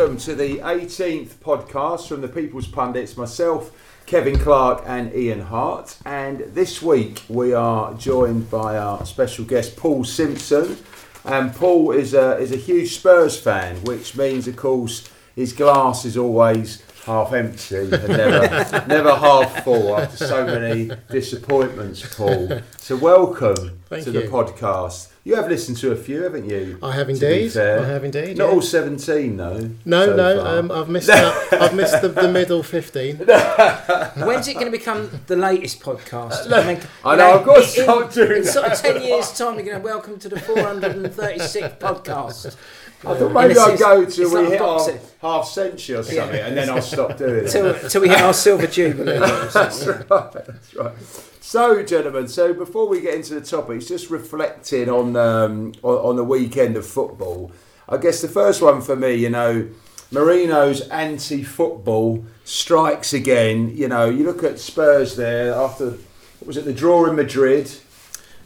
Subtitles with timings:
[0.00, 3.18] welcome to the 18th podcast from the People's Pundits.
[3.18, 3.70] Myself,
[4.06, 5.98] Kevin Clark, and Ian Hart.
[6.06, 10.78] And this week we are joined by our special guest, Paul Simpson.
[11.26, 16.06] And Paul is a, is a huge Spurs fan, which means, of course, his glass
[16.06, 22.62] is always half empty and never, never half full after so many disappointments, Paul.
[22.78, 24.22] So, welcome Thank to you.
[24.22, 25.09] the podcast.
[25.22, 26.78] You have listened to a few, haven't you?
[26.82, 27.54] I have indeed.
[27.54, 28.38] I have indeed.
[28.38, 28.54] Not yeah.
[28.54, 29.70] all 17, though.
[29.84, 30.46] No, so no.
[30.46, 31.08] Um, I've missed.
[31.08, 31.52] that.
[31.60, 33.16] I've missed the, the middle fifteen.
[33.16, 36.50] When's it going to become the latest podcast?
[36.50, 39.36] I, mean, I know, I've got to in- start doing In sort of 10 years'
[39.36, 42.56] time, you're going to welcome to the 436th podcast.
[43.04, 44.90] I thought maybe a I'll sense, go till we a hit our
[45.22, 47.50] half century or something, and then I'll stop doing it.
[47.50, 49.18] Till, till we hit our silver jubilee.
[49.54, 50.32] That's right.
[50.32, 50.94] That's right.
[51.40, 56.16] So, gentlemen, so before we get into the topics, just reflecting on um, on, on
[56.16, 57.52] the weekend of football.
[57.88, 59.68] I guess the first one for me, you know,
[60.12, 63.76] Mourinho's anti-football strikes again.
[63.76, 67.70] You know, you look at Spurs there after what was it the draw in Madrid,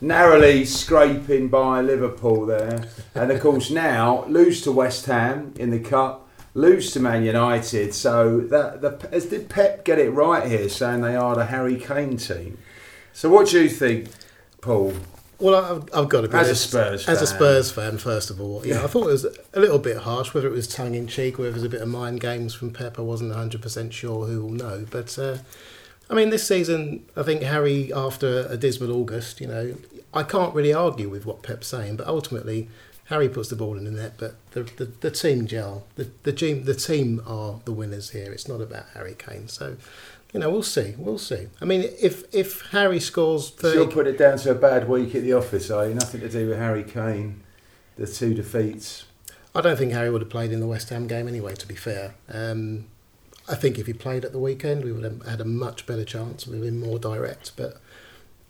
[0.05, 5.81] narrowly scraping by Liverpool there, and of course now lose to West Ham in the
[5.81, 7.95] cup, lose to Man United.
[7.95, 11.77] So that the as did Pep get it right here, saying they are the Harry
[11.77, 12.59] Kane team.
[13.13, 14.09] So what do you think,
[14.61, 14.95] Paul?
[15.41, 17.37] Well, I've, I've got to be As a honest, Spurs as a fan.
[17.37, 18.65] Spurs fan, first of all.
[18.65, 20.33] Yeah, I thought it was a little bit harsh.
[20.33, 22.71] Whether it was tongue in cheek, whether it was a bit of mind games from
[22.73, 24.27] Pep, I wasn't 100 percent sure.
[24.27, 24.87] Who will know?
[24.91, 25.39] But uh,
[26.09, 29.75] I mean, this season, I think Harry, after a dismal August, you know,
[30.15, 31.97] I can't really argue with what Pep's saying.
[31.97, 32.69] But ultimately,
[33.07, 34.15] Harry puts the ball in the net.
[34.17, 38.33] But the the, the team gel, the the team, the team are the winners here.
[38.33, 39.49] It's not about Harry Kane.
[39.49, 39.77] So.
[40.33, 40.95] You know, we'll see.
[40.99, 41.47] We'll see.
[41.61, 44.89] I mean, if if Harry scores So thirty, you'll put it down to a bad
[44.89, 45.95] week at the office, are you?
[45.95, 47.45] Nothing to do with Harry Kane.
[47.97, 49.05] The two defeats.
[49.55, 51.77] I don't think Harry would have played in the West Ham game anyway, to be
[51.77, 52.17] fair.
[52.29, 52.87] Um,
[53.49, 56.05] I think if he played at the weekend, we would have had a much better
[56.05, 56.49] chance.
[56.49, 57.53] We'd have been more direct.
[57.57, 57.81] But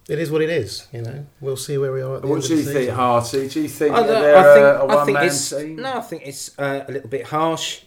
[0.09, 1.27] it is what it is, you know.
[1.41, 2.95] We'll see where we are at the What end do of you the think, season.
[2.95, 3.49] Harty?
[3.49, 5.51] Do you think I, that don't- they're I a, think, a I think one-man it's
[5.51, 5.77] team?
[5.77, 7.83] no, I think it's uh, a little bit harsh.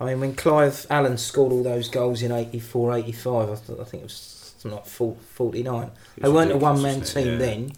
[0.00, 3.84] I mean, when Clive Allen scored all those goals in 84, 85, I, th- I
[3.84, 5.90] think it was something like 49.
[6.16, 7.36] It's They weren't a one man team Yeah.
[7.36, 7.72] then.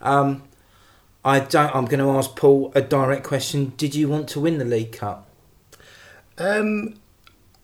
[0.00, 0.42] Um,
[1.24, 1.74] I don't.
[1.74, 3.72] I'm going to ask Paul a direct question.
[3.76, 5.26] Did you want to win the League Cup?
[6.38, 6.94] Um,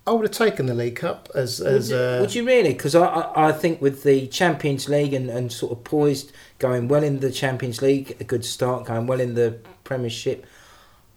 [0.06, 2.72] I would have taken the League Cup as Would as you, uh, would you really?
[2.72, 6.88] Because I, I, I think with the Champions League and, and sort of poised, going
[6.88, 10.46] well in the Champions League, a good start, going well in the Premiership,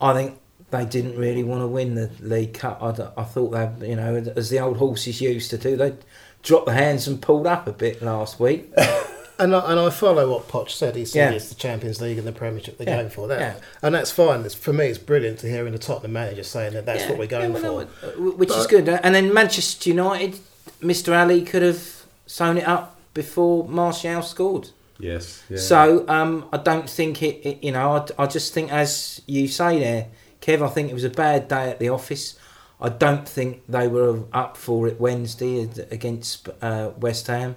[0.01, 0.39] I think
[0.71, 2.83] they didn't really want to win the League Cup.
[2.83, 2.89] I,
[3.19, 5.95] I thought they, you know, as the old horses used to do, they
[6.41, 8.71] dropped the hands and pulled up a bit last week.
[9.39, 10.95] And I, and I follow what Poch said.
[10.95, 11.35] He said Yeah.
[11.35, 13.27] it's the Champions League and the Premiership they're Yeah, going for.
[13.27, 13.55] That, yeah.
[13.81, 14.41] And that's fine.
[14.41, 17.09] It's, for me, it's brilliant to hear in the Tottenham manager saying that that's Yeah,
[17.09, 18.07] what we're going yeah, well, for.
[18.19, 18.87] no, uh, which is good.
[18.89, 20.39] And then Manchester United,
[20.81, 21.13] Mr.
[21.13, 24.69] Alli could have sewn it up before Martial scored.
[24.99, 25.43] Yes.
[25.49, 25.57] Yeah.
[25.57, 29.47] So um, I don't think it, it you know, I, I just think, as you
[29.47, 30.07] say there,
[30.41, 32.37] Kev, I think it was a bad day at the office.
[32.79, 37.55] I don't think they were up for it Wednesday against uh, West Ham.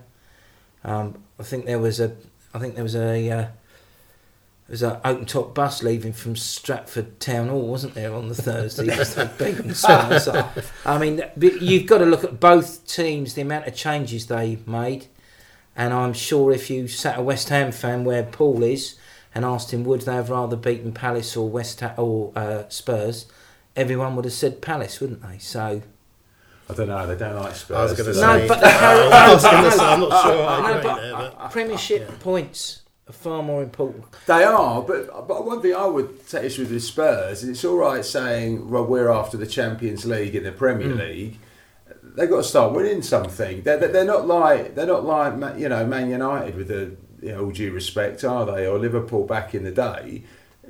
[0.87, 2.17] Um, I think there was a,
[2.55, 3.51] I think there was a, uh, there
[4.71, 8.85] was an open top bus leaving from Stratford Town Hall, wasn't there, on the Thursday?
[8.87, 10.25] because they'd beaten Spurs.
[10.25, 10.49] So,
[10.85, 15.07] I mean, you've got to look at both teams, the amount of changes they made.
[15.77, 18.97] And I'm sure if you sat a West Ham fan where Paul is
[19.35, 23.27] and asked him would they have rather beaten Palace or West Ham or uh, Spurs,
[23.75, 25.39] everyone would have said Palace, wouldn't they?
[25.39, 25.83] So
[26.69, 27.07] I don't know.
[27.07, 27.77] They don't like Spurs.
[27.77, 30.47] I was gonna say- no, but the I was going to say, I'm not sure
[30.47, 34.05] I no, but there, but Premiership points are far more important.
[34.27, 37.65] They are, but but one thing I would take issue with the Spurs is it's
[37.65, 40.99] all right saying well we're after the Champions League in the Premier Hmm.
[40.99, 41.39] League.
[42.03, 43.63] They've got to start winning something.
[43.63, 47.33] They're, they're they're not like they're not like you know Man United with the you
[47.33, 48.67] know, all due respect, are they?
[48.67, 50.23] Or Liverpool back in the day.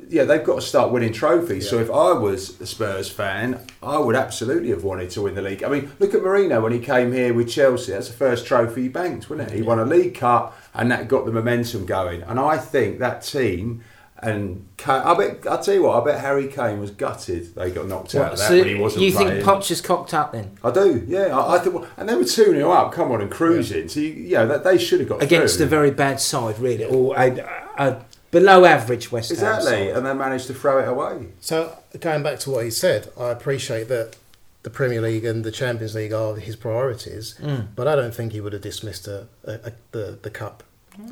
[0.09, 1.69] Yeah, they've got to start winning trophies.
[1.69, 5.43] So if I was a Spurs fan, I would absolutely have wanted to win the
[5.43, 5.65] league.
[5.65, 7.93] I mean, look at Mourinho when he came here with Chelsea.
[7.93, 9.57] That's the first trophy he banked, wasn't it?
[9.57, 12.23] He won a League Cup, and that got the momentum going.
[12.23, 13.83] And I think that team.
[14.19, 17.55] And I bet I'll tell you what, I bet Harry Kane was gutted.
[17.55, 19.29] They got knocked out of that so when he wasn't you playing.
[19.29, 21.39] think Poch has cocked up then I do, yeah.
[21.39, 22.93] I, I think, well, and they were two 0 up.
[22.93, 23.89] Come on and cruising.
[23.89, 25.67] So you, you know that they should have got against through.
[25.67, 28.03] a very bad side, really, or a, a uh,
[28.39, 29.97] below average West Ham exactly, side.
[29.97, 31.29] and they managed to throw it away.
[31.41, 31.57] So
[32.01, 34.17] going back to what he said, I appreciate that
[34.63, 37.69] the Premier League and the Champions League are his priorities, Mm.
[37.77, 40.63] but I don't think he would have dismissed a, a, a, the the cup.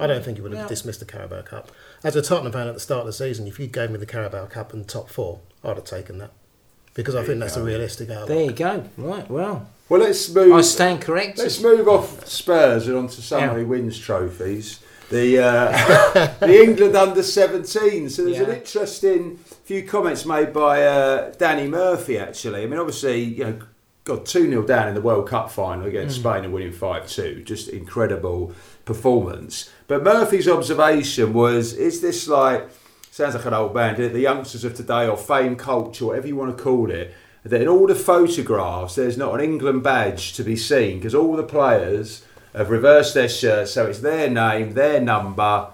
[0.00, 0.68] I don't think he would have Yeah.
[0.76, 1.70] dismissed the Carabao Cup.
[2.02, 4.06] As a Tottenham fan at the start of the season, if you gave me the
[4.14, 6.30] Carabao Cup and top four, I'd have taken that.
[6.94, 7.62] because I think that's go.
[7.62, 8.84] a realistic There you go.
[8.96, 9.28] Right.
[9.28, 10.52] Well, Well, let's move.
[10.54, 11.40] I stand corrected.
[11.44, 13.54] Let's move off Spurs and on to someone Yeah.
[13.64, 14.78] who wins trophies.
[15.10, 18.08] The uh, the England under 17.
[18.08, 22.18] So there's an interesting few comments made by uh, Danny Murphy.
[22.18, 23.58] Actually, I mean, obviously, you know,
[24.04, 27.42] got two 0 down in the World Cup final against Spain and winning five two.
[27.42, 28.52] Just incredible
[28.84, 29.70] performance.
[29.86, 32.68] But Murphy's observation was: Is this like
[33.10, 33.98] sounds like an old band?
[33.98, 37.14] The youngsters of today, or fame culture, whatever you want to call it.
[37.44, 41.36] That in all the photographs, there's not an England badge to be seen because all
[41.36, 42.24] the players
[42.54, 45.70] have reversed their shirts, so it's their name, their number,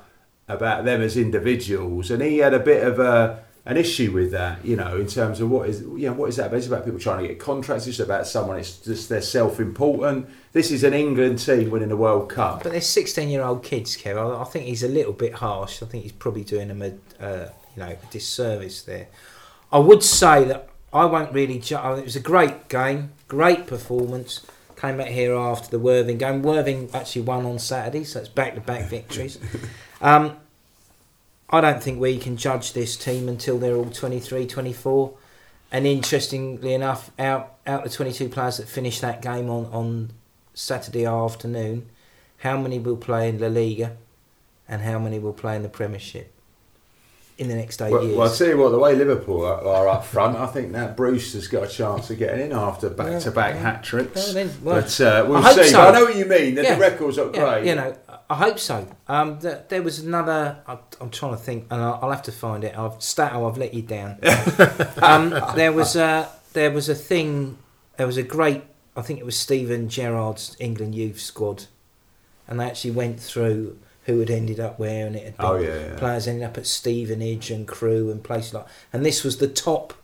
[0.49, 2.11] about them as individuals.
[2.11, 5.41] And he had a bit of a an issue with that, you know, in terms
[5.41, 6.57] of what is you know what is that about?
[6.57, 7.87] It's about people trying to get contracts.
[7.87, 8.59] It's about someone.
[8.59, 10.29] It's just they're self-important.
[10.53, 12.63] This is an England team winning the World Cup.
[12.63, 14.17] But they're 16 year old kids, Kev.
[14.17, 15.83] I, I think he's a little bit harsh.
[15.83, 19.09] I think he's probably doing them a, uh, you know, a disservice there.
[19.71, 21.99] I would say that I won't really judge.
[21.99, 24.45] It was a great game, great performance.
[24.81, 26.43] Came back here after the Worthing game.
[26.43, 29.39] Worthing actually won on Saturday, so it's back to back victories.
[30.01, 30.39] Um,
[31.51, 35.13] I don't think we can judge this team until they're all 23, 24.
[35.71, 40.13] And interestingly enough, out out the 22 players that finished that game on, on
[40.55, 41.91] Saturday afternoon,
[42.39, 43.97] how many will play in La Liga
[44.67, 46.33] and how many will play in the Premiership
[47.41, 48.17] in the next eight Well, years?
[48.17, 50.95] well, I'll tell you what, the way Liverpool are, are up front, I think that
[50.95, 54.35] Bruce has got a chance of getting in after back to back hat tricks.
[54.35, 55.71] Well, well, but uh, we'll I hope see.
[55.71, 55.81] so.
[55.81, 56.55] I know what you mean.
[56.57, 56.75] Yeah.
[56.75, 57.67] The record's not yeah, great.
[57.67, 57.97] you know,
[58.29, 58.87] I hope so.
[59.09, 60.59] Um, th- there was another.
[60.67, 62.79] I, I'm trying to think, and I'll, I'll have to find it.
[62.79, 64.19] I've Stato, I've let you down.
[65.03, 67.57] um, there was a there was a thing.
[67.97, 68.65] There was a great.
[68.95, 71.65] I think it was Steven Gerrard's England youth squad,
[72.47, 75.57] and they actually went through who had ended up where, and it had been Oh,
[75.57, 75.99] yeah, yeah.
[75.99, 78.67] players ended up at Stevenage and Crewe and places like.
[78.93, 79.95] And this was the top.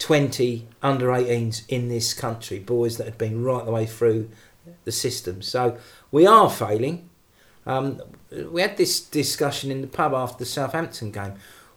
[0.00, 4.28] 20 under 18s in this country, boys that had been right the way through
[4.84, 5.40] the system.
[5.40, 5.78] So
[6.10, 7.08] we are failing.
[7.64, 8.00] Um,
[8.50, 11.34] we had this discussion in the pub after the Southampton game.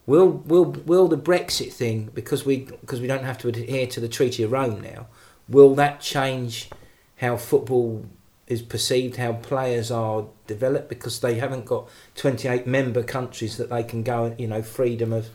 [0.07, 3.99] Will will will the Brexit thing because we because we don't have to adhere to
[3.99, 5.07] the Treaty of Rome now?
[5.47, 6.69] Will that change
[7.17, 8.03] how football
[8.47, 13.83] is perceived, how players are developed because they haven't got 28 member countries that they
[13.83, 15.27] can go, you know, freedom of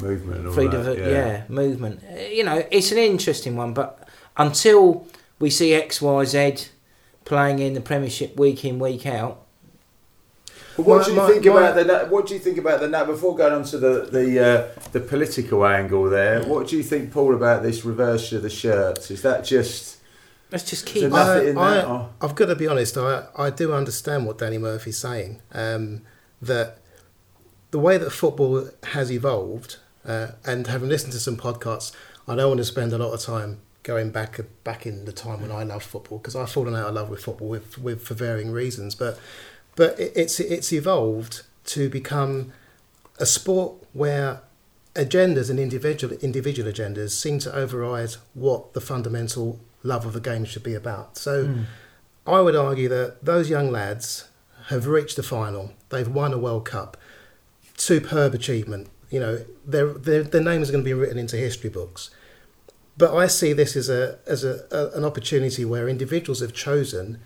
[0.00, 1.42] Movement and all freedom that, of yeah.
[1.48, 2.02] movement.
[2.10, 4.06] Uh, You know, it's an interesting one, but
[4.36, 5.06] until
[5.38, 6.68] we see X Y Z
[7.24, 9.42] playing in the Premiership week in week out,
[10.76, 12.06] Well, what My- do you my- think my- about the?
[12.14, 12.88] What do you think about the?
[12.88, 16.82] na- Before going on to the the uh, the political angle there, what do you
[16.82, 19.10] think, Paul, about this reverse of the shirts?
[19.10, 19.95] Is that just?
[20.50, 21.00] Let's just Is keep.
[21.02, 21.84] there nothing in I, that?
[21.84, 22.96] I, or- I've got to be honest.
[22.96, 25.40] I, I do understand what Danny Murphy's saying.
[25.52, 26.02] Um,
[26.42, 26.78] that
[27.70, 31.92] the way that football has evolved, uh, and having listened to some podcasts,
[32.28, 35.40] I don't want to spend a lot of time going back back in the time
[35.40, 38.14] when I loved football because I've fallen out of love with football with, with for
[38.14, 38.94] varying reasons.
[38.94, 39.18] But
[39.76, 42.52] but it, it's it's evolved to become
[43.18, 44.42] a sport where
[44.94, 50.44] agendas and individual individual agendas seem to override what the fundamental love of the game
[50.44, 51.16] should be about.
[51.16, 51.62] So hmm.
[52.26, 54.28] I would argue that those young lads
[54.68, 55.72] have reached the final.
[55.90, 56.96] They've won a World Cup.
[57.76, 58.88] Superb achievement.
[59.10, 62.10] You know, their their, their names are going to be written into history books.
[62.98, 67.20] But I see this as a as a, a an opportunity where individuals have chosen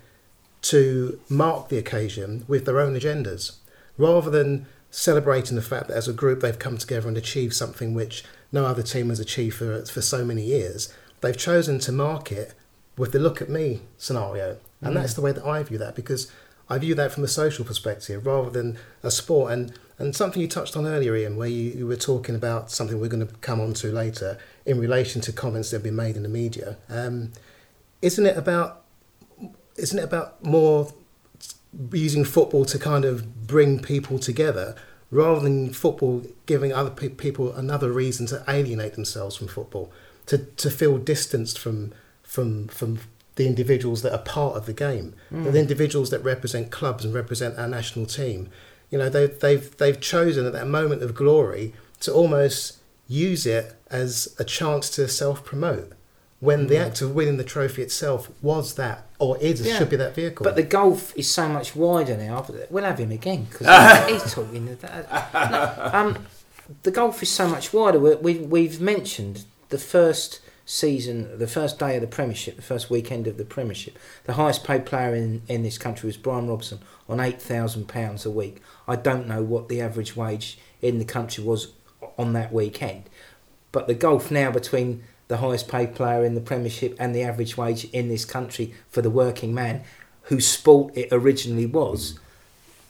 [0.62, 3.56] to mark the occasion with their own agendas,
[3.96, 7.94] rather than celebrating the fact that as a group they've come together and achieved something
[7.94, 10.92] which no other team has achieved for for so many years.
[11.20, 12.54] They've chosen to mark it
[12.96, 16.30] with the look at me scenario, and that's the way that I view that because
[16.68, 19.52] I view that from a social perspective rather than a sport.
[19.52, 22.98] And and something you touched on earlier, Ian, where you, you were talking about something
[22.98, 26.16] we're going to come on to later in relation to comments that have been made
[26.16, 26.78] in the media.
[26.88, 27.32] Um,
[28.00, 28.82] isn't it about
[29.76, 30.92] isn't it about more
[31.92, 34.74] using football to kind of bring people together
[35.10, 39.92] rather than football giving other pe- people another reason to alienate themselves from football
[40.30, 42.99] to, to feel distanced from from from
[43.37, 47.58] the individuals that are part of the game the individuals that represent clubs and represent
[47.58, 48.49] our national team
[48.90, 53.66] you know they, they've they've chosen at that moment of glory to almost use it
[53.90, 55.92] as a chance to self promote
[56.40, 59.76] when the act of winning the trophy itself was that or is Yeah.
[59.78, 62.46] should be that vehicle But the golf is so much wider now.
[62.70, 63.66] We'll have him again because
[64.10, 64.64] he's talking.
[64.64, 66.26] No, um,
[66.82, 67.99] the golf is so much wider.
[67.99, 72.90] We, we, we've mentioned the first season, the first day of the Premiership, the first
[72.90, 73.98] weekend of the Premiership.
[74.24, 78.62] The highest paid player in, in this country was Brian Robson on £8,000 a week.
[78.86, 81.72] I don't know what the average wage in the country was
[82.16, 83.04] on that weekend.
[83.72, 87.56] But the gulf now between the highest paid player in the Premiership and the average
[87.56, 89.82] wage in this country for the working man,
[90.22, 92.18] whose sport it originally was.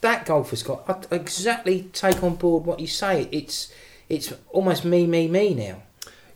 [0.00, 3.28] That gulf has got I exactly take on board what you say.
[3.30, 3.72] It's
[4.08, 5.82] it's almost me, me, me now,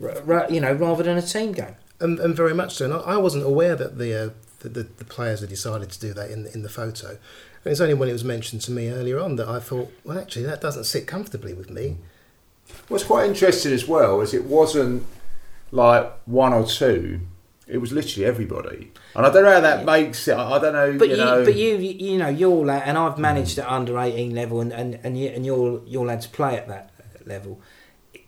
[0.01, 1.75] R- ra- you know, rather than a team game.
[1.99, 2.85] And, and very much so.
[2.85, 5.99] And I, I wasn't aware that the, uh, the, the the players had decided to
[5.99, 7.09] do that in the, in the photo.
[7.09, 10.19] And it's only when it was mentioned to me earlier on that I thought, well,
[10.19, 11.97] actually, that doesn't sit comfortably with me.
[12.87, 15.05] What's quite interesting as well is it wasn't
[15.71, 17.21] like one or two.
[17.67, 20.33] It was literally everybody, and I don't know how that makes it.
[20.33, 20.97] I I don't know.
[20.99, 23.97] But you, you, know, but you, you know, your lad, and I've managed at under
[23.97, 26.91] eighteen level, and and and, you, and your allowed to play at that
[27.25, 27.59] level.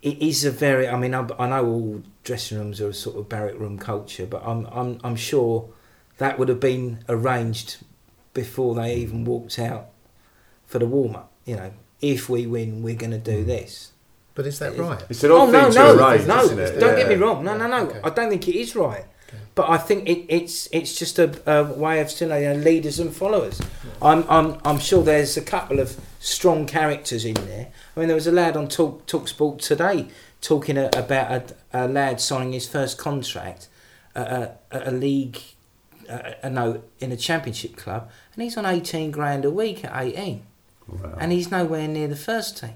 [0.02, 0.88] It is a very.
[0.88, 4.26] I mean, I, I know all dressing rooms are a sort of barrack room culture,
[4.26, 5.68] but I'm I'm I'm sure
[6.18, 7.78] that would have been arranged
[8.34, 8.98] before they mm.
[8.98, 9.88] even walked out
[10.66, 11.32] for the warm up.
[11.44, 13.46] You know, if we win, we're going to do mm.
[13.46, 13.92] this.
[14.34, 15.04] But is that It is- right?
[15.10, 16.44] it's an odd Oh no, thing to no, arrange, no!
[16.44, 16.78] isn't it?
[16.78, 17.44] Don't get me wrong.
[17.44, 17.86] No, no, no.
[17.86, 18.00] Okay.
[18.04, 19.04] I don't think it is right.
[19.54, 22.98] But I think it, it's it's just a, a way of still you know, leaders
[23.00, 23.60] and followers.
[24.00, 27.68] I'm, I'm I'm sure there's a couple of strong characters in there.
[27.96, 30.06] I mean, there was a lad on Talk Talksport today
[30.40, 33.68] talking a, about a, a lad signing his first contract
[34.14, 35.38] at a, at a league,
[36.08, 40.42] uh, no, in a championship club, and he's on eighteen grand a week at eighteen,
[40.86, 41.16] Wow.
[41.18, 42.74] and he's nowhere near the first team.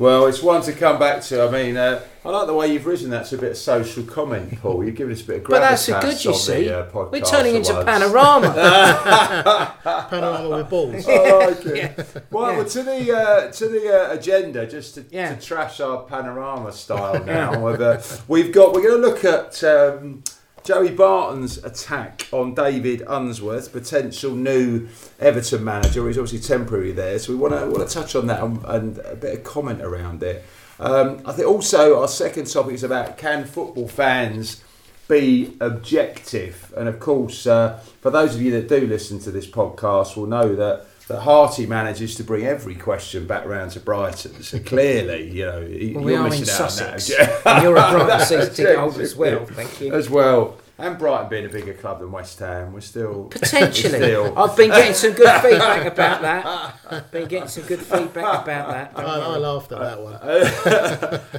[0.00, 1.42] Well, it's one to come back to.
[1.42, 4.04] I mean, uh, I like the way you've risen that to a bit of social
[4.04, 4.84] comment, Paul.
[4.84, 6.64] You've given us a bit of But that's gravitas a good, you see.
[6.66, 7.84] The, uh, podcast We're turning into once.
[7.84, 9.74] panorama.
[10.10, 11.08] Panorama with balls.
[11.08, 11.76] I like it.
[11.76, 12.04] Yeah.
[12.30, 12.56] Well, Yeah.
[12.58, 15.34] well, to the uh, to the uh, agenda, just to, Yeah.
[15.34, 17.58] to trash our panorama style now.
[17.64, 20.22] with, uh, we've got we're going to look at um,
[20.68, 24.86] Joey Barton's attack on David Unsworth, potential new
[25.18, 26.06] Everton manager.
[26.06, 28.98] He's obviously temporary there, so we want to want to touch on that and, and
[28.98, 30.44] a bit of comment around it.
[30.78, 34.62] Um, I think also our second topic is about can football fans
[35.08, 36.74] be objective.
[36.76, 40.26] And of course, uh, for those of you that do listen to this podcast, will
[40.26, 44.42] know that that Harty manages to bring every question back round to Brighton.
[44.42, 47.08] So clearly, you know, Well, we you're in missing out on Sussex.
[47.08, 47.42] that.
[47.46, 48.78] and you're a Brighton season ticket it.
[48.78, 49.44] holder as well.
[49.46, 49.94] Thank you.
[49.94, 50.56] As well.
[50.80, 54.32] And Brighton being a bigger club than West Ham, we're still Potentially, Still.
[54.38, 56.74] I've been getting some good feedback about that.
[56.88, 58.92] I've been getting some good feedback about that.
[58.94, 60.14] I, I laughed at that one.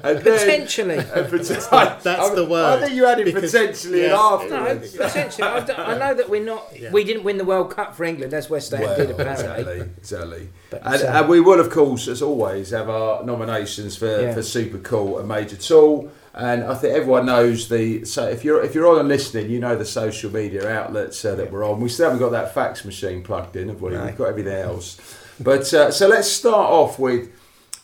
[0.03, 3.99] and then, Potentially, and poten- That's the I word, I think you added because- potentially
[3.99, 4.15] in yeah.
[4.15, 4.95] no, afterwards.
[4.97, 5.47] potentially.
[5.47, 6.65] I, d- I know that we're not.
[6.77, 6.91] Yeah.
[6.91, 9.61] We didn't win the World Cup for England, as West Ham Well, did apparently.
[9.61, 10.49] exactly, exactly.
[10.69, 14.33] But, And, uh, and we will, of course, as always, have our nominations for, Yeah.
[14.33, 16.11] for Super Cool and Major Tool.
[16.39, 18.05] And I think everyone knows the.
[18.05, 21.35] So if you're if you're on and listening, you know the social media outlets uh,
[21.35, 21.81] that we're on.
[21.81, 23.91] We still haven't got that fax machine plugged in, have we?
[23.91, 24.05] No.
[24.05, 24.99] We've got everything else.
[25.39, 27.29] But uh, so let's start off with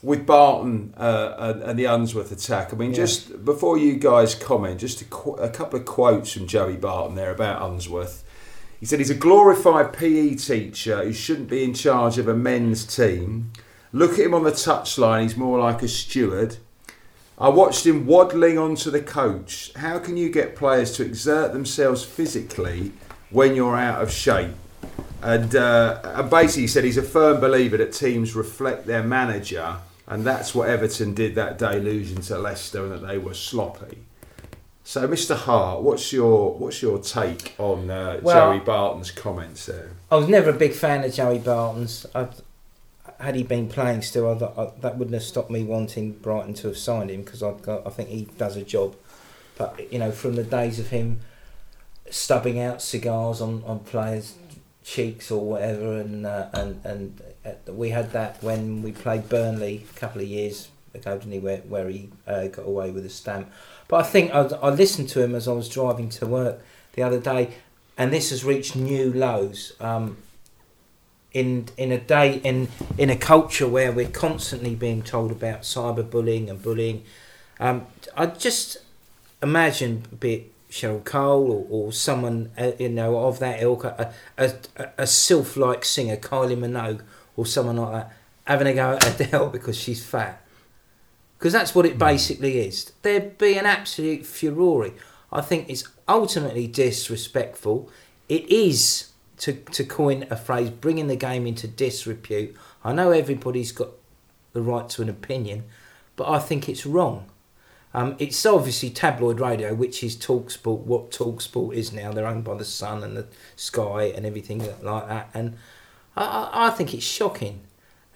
[0.02, 2.72] with Barton uh, and, and the Unsworth attack.
[2.72, 2.96] I mean, Yeah.
[2.96, 7.16] just before you guys comment, just a, qu- a couple of quotes from Joey Barton
[7.16, 8.22] there about Unsworth.
[8.78, 12.84] He said he's a glorified PE teacher who shouldn't be in charge of a men's
[12.84, 13.52] team.
[13.92, 16.58] Look at him on the touchline, he's more like a steward.
[17.38, 19.72] I watched him waddling onto the coach.
[19.76, 22.92] How can you get players to exert themselves physically
[23.30, 24.52] when you're out of shape?
[25.22, 29.76] And, uh, and basically, he said he's a firm believer that teams reflect their manager,
[30.06, 33.98] and that's what Everton did that day, losing to Leicester, and that they were sloppy.
[34.84, 35.34] So, Mr.
[35.34, 39.90] Hart, what's your what's your take on uh, Well- Joey Barton's comments there?
[40.12, 42.06] I was never a big fan of Joey Barton's.
[42.14, 42.28] I,
[43.18, 46.68] had he been playing still, I, I, that wouldn't have stopped me wanting Brighton to
[46.68, 47.54] have signed him because I,
[47.84, 48.96] I think he does a job.
[49.56, 51.20] But you know, from the days of him
[52.10, 54.34] stubbing out cigars on, on players'
[54.84, 59.86] cheeks or whatever, and uh, and and uh, we had that when we played Burnley
[59.90, 61.38] a couple of years ago, didn't he?
[61.38, 63.50] Where where he uh, got away with a stamp.
[63.88, 66.60] But I think I, I listened to him as I was driving to work
[66.92, 67.54] the other day,
[67.96, 69.72] and this has reached new lows.
[69.80, 70.18] Um,
[71.36, 76.48] in in a day in in a culture where we're constantly being told about cyberbullying
[76.48, 77.04] and bullying,
[77.60, 78.78] um, I just
[79.42, 84.14] imagine, be it Cheryl Cole or, or someone uh, you know of that ilk, a,
[84.38, 84.52] a,
[84.96, 87.02] a, sylph-like singer, Kylie Minogue,
[87.36, 88.12] or someone like that,
[88.44, 90.42] having a go at Adele because she's fat.
[91.38, 92.92] Because that's what it basically is.
[93.02, 94.90] There'd be an absolute furore.
[95.30, 97.90] I think it's ultimately disrespectful.
[98.26, 102.54] It is, to, to coin a phrase, bringing the game into disrepute.
[102.84, 103.90] I know everybody's got
[104.52, 105.64] the right to an opinion,
[106.16, 107.26] but I think it's wrong.
[107.94, 112.12] Um, it's obviously tabloid radio, which is Talksport, what Talksport is now.
[112.12, 113.26] They're owned by the Sun and the
[113.56, 115.30] Sky and everything like that.
[115.32, 115.56] And
[116.16, 117.60] I, I, I think it's shocking.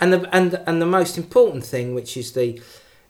[0.00, 2.60] And the, and, and the most important thing, which is the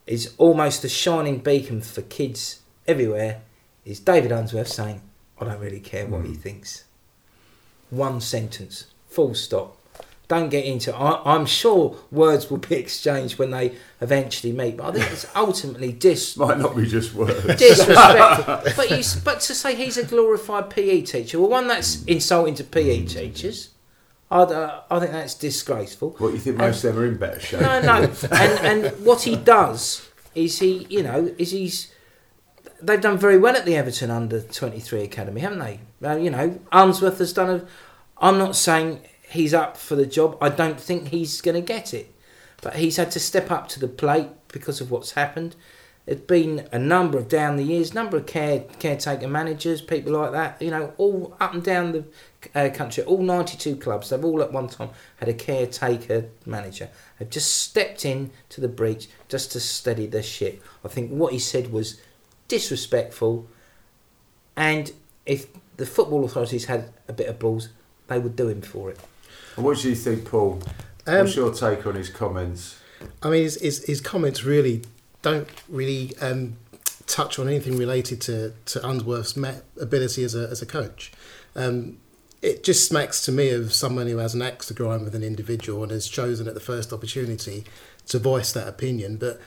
[0.06, 3.42] is almost a shining beacon for kids everywhere
[3.84, 5.02] is David Unsworth saying,
[5.40, 6.40] I don't really care what he Mm.
[6.40, 6.84] thinks.
[7.90, 9.76] One sentence, full stop.
[10.28, 14.86] Don't get into I, I'm sure words will be exchanged when they eventually meet, but
[14.86, 17.44] I think it's ultimately dis, Might not be just words.
[17.56, 18.72] disrespectful.
[18.76, 22.64] but, you, but to say he's a glorified PE teacher, well, one, that's insulting to
[22.64, 23.70] PE teachers.
[24.30, 26.10] I, uh, I think that's disgraceful.
[26.18, 27.60] What you think most of them are in better shape?
[27.62, 28.12] No, no.
[28.30, 31.92] And and what he does is he, you know, is he's.
[32.82, 35.80] They've done very well at the Everton under twenty three academy, haven't they?
[36.02, 37.66] Uh, you know, Unsworth has done a.
[38.18, 40.36] I'm not saying he's up for the job.
[40.40, 42.14] I don't think he's going to get it,
[42.60, 45.56] but he's had to step up to the plate because of what's happened.
[46.06, 50.32] There's been a number of down the years, number of care caretaker managers, people like
[50.32, 50.60] that.
[50.60, 52.04] You know, all up and down the
[52.54, 54.10] uh, country, all 92 clubs.
[54.10, 56.88] They've all at one time had a caretaker manager.
[57.18, 60.62] They've just stepped in to the breach just to steady the ship.
[60.84, 62.00] I think what he said was
[62.50, 63.46] disrespectful,
[64.56, 64.92] and
[65.24, 65.46] if
[65.78, 67.70] the football authorities had a bit of balls,
[68.08, 68.98] they would do him for it.
[69.56, 70.60] And what do you think, Paul?
[71.06, 72.78] Um, What's your take on his comments?
[73.22, 74.82] I mean, his, his, his comments really
[75.22, 76.56] don't really um,
[77.06, 79.36] touch on anything related to, to Unsworth's
[79.80, 81.12] ability as a, as a coach.
[81.54, 81.98] Um,
[82.42, 85.22] it just smacks to me of someone who has an axe to grind with an
[85.22, 87.64] individual and has chosen at the first opportunity
[88.08, 89.16] to voice that opinion.
[89.16, 89.40] But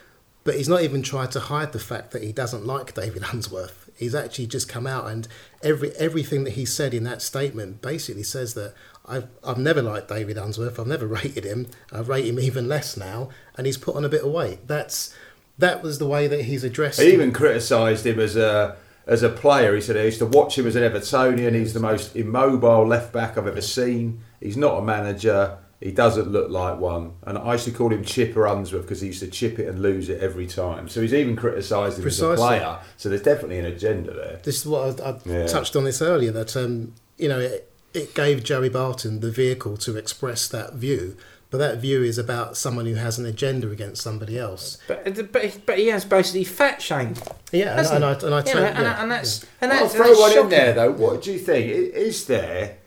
[0.43, 3.89] but he's not even tried to hide the fact that he doesn't like David Unsworth.
[3.95, 5.27] He's actually just come out and
[5.61, 8.73] every everything that he said in that statement basically says that
[9.05, 10.79] I've I've never liked David Unsworth.
[10.79, 11.67] I've never rated him.
[11.91, 14.67] I rate him even less now, and he's put on a bit of weight.
[14.67, 15.13] That's
[15.57, 16.99] that was the way that he's addressed.
[16.99, 19.75] He even criticised him as a as a player.
[19.75, 21.53] He said I used to watch him as an Evertonian.
[21.53, 24.21] He's the most immobile left back I've ever seen.
[24.39, 25.57] He's not a manager.
[25.83, 27.13] He doesn't look like one.
[27.23, 29.81] And I used to call him Chipper Unsworth because he used to chip it and
[29.81, 30.87] lose it every time.
[30.87, 32.79] So he's even criticised him as a player.
[32.97, 34.39] So there's definitely an agenda there.
[34.43, 35.45] This is what I, I Yeah.
[35.47, 36.31] touched on this earlier.
[36.31, 41.17] That um, you know, it, it gave Joey Barton the vehicle to express that view,
[41.51, 44.77] but that view is about someone who has an agenda against somebody else.
[44.87, 47.21] But but, but he has basically fat shamed.
[47.51, 49.49] Yeah, and, Hasn't and I and I You take- and, yeah, and that's yeah.
[49.61, 50.91] and I'll that's, throw that's one in there though.
[50.93, 51.69] What do you think?
[51.69, 52.77] Is there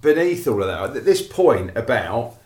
[0.00, 2.36] beneath all of that at this point about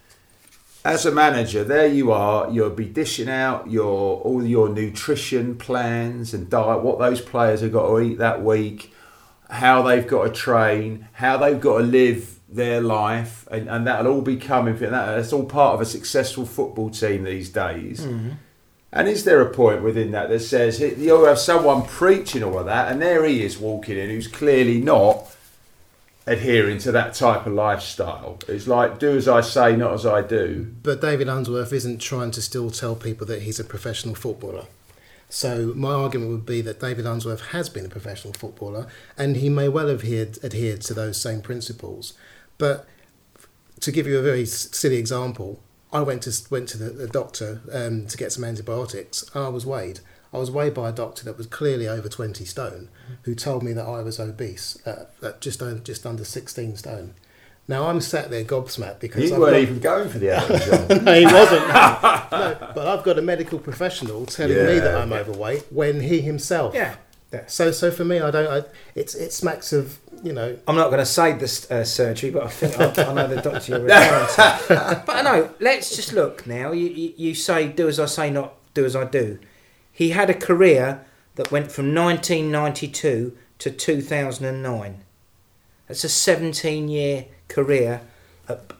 [0.84, 1.64] as a manager?
[1.64, 2.50] There you are.
[2.50, 6.82] You'll be dishing out your all your nutrition plans and diet.
[6.82, 8.92] What those players have got to eat that week,
[9.48, 14.12] how they've got to train, how they've got to live their life, and, and that'll
[14.12, 14.76] all be coming.
[14.78, 18.00] That, that's all part of a successful football team these days.
[18.00, 18.30] Mm-hmm.
[18.92, 22.66] And is there a point within that that says you'll have someone preaching all of
[22.66, 25.36] that, and there he is walking in, who's clearly not
[26.26, 28.38] adhering to that type of lifestyle?
[28.48, 30.74] It's like do as I say, not as I do.
[30.83, 34.66] But David Unsworth isn't trying to still tell people that he's a professional footballer.
[35.28, 39.48] So my argument would be that David Unsworth has been a professional footballer, and he
[39.48, 42.14] may well have adhered, adhered to those same principles.
[42.59, 42.87] But
[43.80, 45.61] to give you a very silly example,
[45.92, 49.64] I went to went to the, the doctor um, to get some antibiotics, I was
[49.64, 50.00] weighed.
[50.32, 52.88] I was weighed by a doctor that was clearly over twenty stone,
[53.22, 57.14] who told me that I was obese, at, at just un- just under sixteen stone.
[57.68, 61.04] Now I'm sat there gobsmacked because You I've weren't got- even going for the Amazon.
[61.04, 61.68] no, he wasn't.
[61.68, 62.28] No.
[62.32, 65.18] no, but I've got a medical professional telling me that I'm yeah.
[65.18, 66.74] overweight when he himself.
[66.74, 66.96] Yeah.
[67.32, 67.46] yeah.
[67.46, 68.46] So, so for me, I don't.
[68.48, 70.56] I, it's it smacks of you know.
[70.68, 73.40] I'm not going to say this uh, surgery, but I think I, I know the
[73.42, 74.28] doctor you're referring
[74.68, 75.02] to.
[75.06, 75.54] But I know.
[75.60, 76.72] Let's just look now.
[76.72, 79.38] You, you you say do as I say, not do as I do.
[80.00, 85.04] He had a career that went from 1992 to 2009.
[85.86, 88.00] That's a 17 year career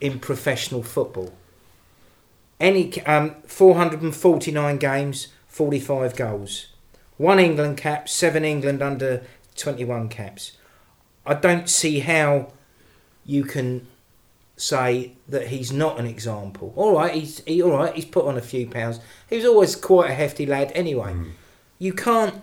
[0.01, 1.35] in professional football.
[2.59, 6.69] Any um, 449 games, 45 goals.
[7.19, 9.23] One England cap, seven England under
[9.59, 10.53] 21 caps.
[11.27, 12.51] I don't see how
[13.27, 13.87] you can
[14.61, 16.73] say that he's not an example.
[16.77, 17.95] All right, he's he, all right.
[17.95, 19.01] He's put on a few pounds.
[19.29, 21.15] He was always quite a hefty lad anyway.
[21.79, 22.43] You can't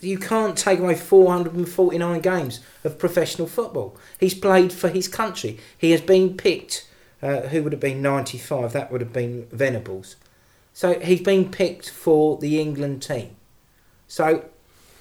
[0.00, 3.96] you can't take away 449 games of professional football.
[4.18, 5.58] He's played for his country.
[5.78, 6.88] He has been picked.
[7.22, 8.72] Uh, who would have been 95?
[8.72, 10.16] That would have been Venables.
[10.72, 13.36] So he's been picked for the England team.
[14.08, 14.46] So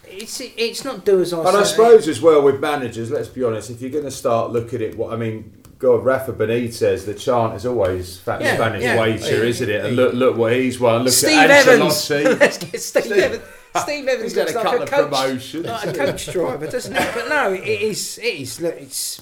[0.08, 1.50] it's it's not do as I say.
[1.50, 1.62] And say.
[1.62, 4.76] I suppose as well with managers, let's be honest, if you're going to start looking
[4.76, 8.84] at it what I mean, God, Rafa Benitez, the chant is always fat Yeah, Spanish
[8.84, 9.00] yeah.
[9.00, 9.84] waiter, isn't it?
[9.86, 11.04] And look, look what he's won.
[11.04, 11.94] Look Steve at Evans.
[11.94, 12.40] Ancelotti.
[12.40, 13.44] Let's get Steve, Steve- Evans.
[13.82, 15.66] Steve Evans He's had looks a like couple a of coach, promotions.
[15.66, 17.10] like a coach driver, doesn't it?
[17.16, 18.18] But no, it is.
[18.20, 18.62] It is.
[18.62, 19.22] Look, it's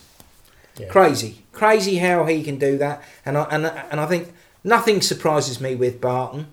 [0.78, 0.88] Yeah.
[0.88, 3.02] crazy, crazy how he can do that.
[3.26, 6.48] And I and and I think nothing surprises me with Barton.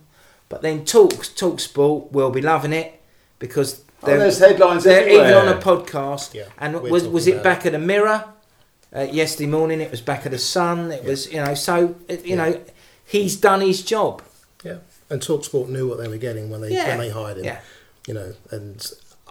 [0.49, 3.01] But then talk talk sport will be loving it
[3.41, 5.31] because Oh, there's headlines They're everywhere.
[5.31, 6.33] even on a podcast.
[6.35, 8.25] Yeah, and was was it back at the Mirror
[8.95, 9.81] uh, yesterday morning?
[9.81, 10.93] It was back of the Sun.
[10.93, 12.61] It was you know so it, you know
[13.05, 14.23] he's done his job.
[14.65, 14.79] Yeah,
[15.11, 16.89] and Talksport knew what they were getting when they Yeah.
[16.89, 17.45] when they hired him.
[17.45, 17.61] Yeah.
[18.07, 18.87] You know, and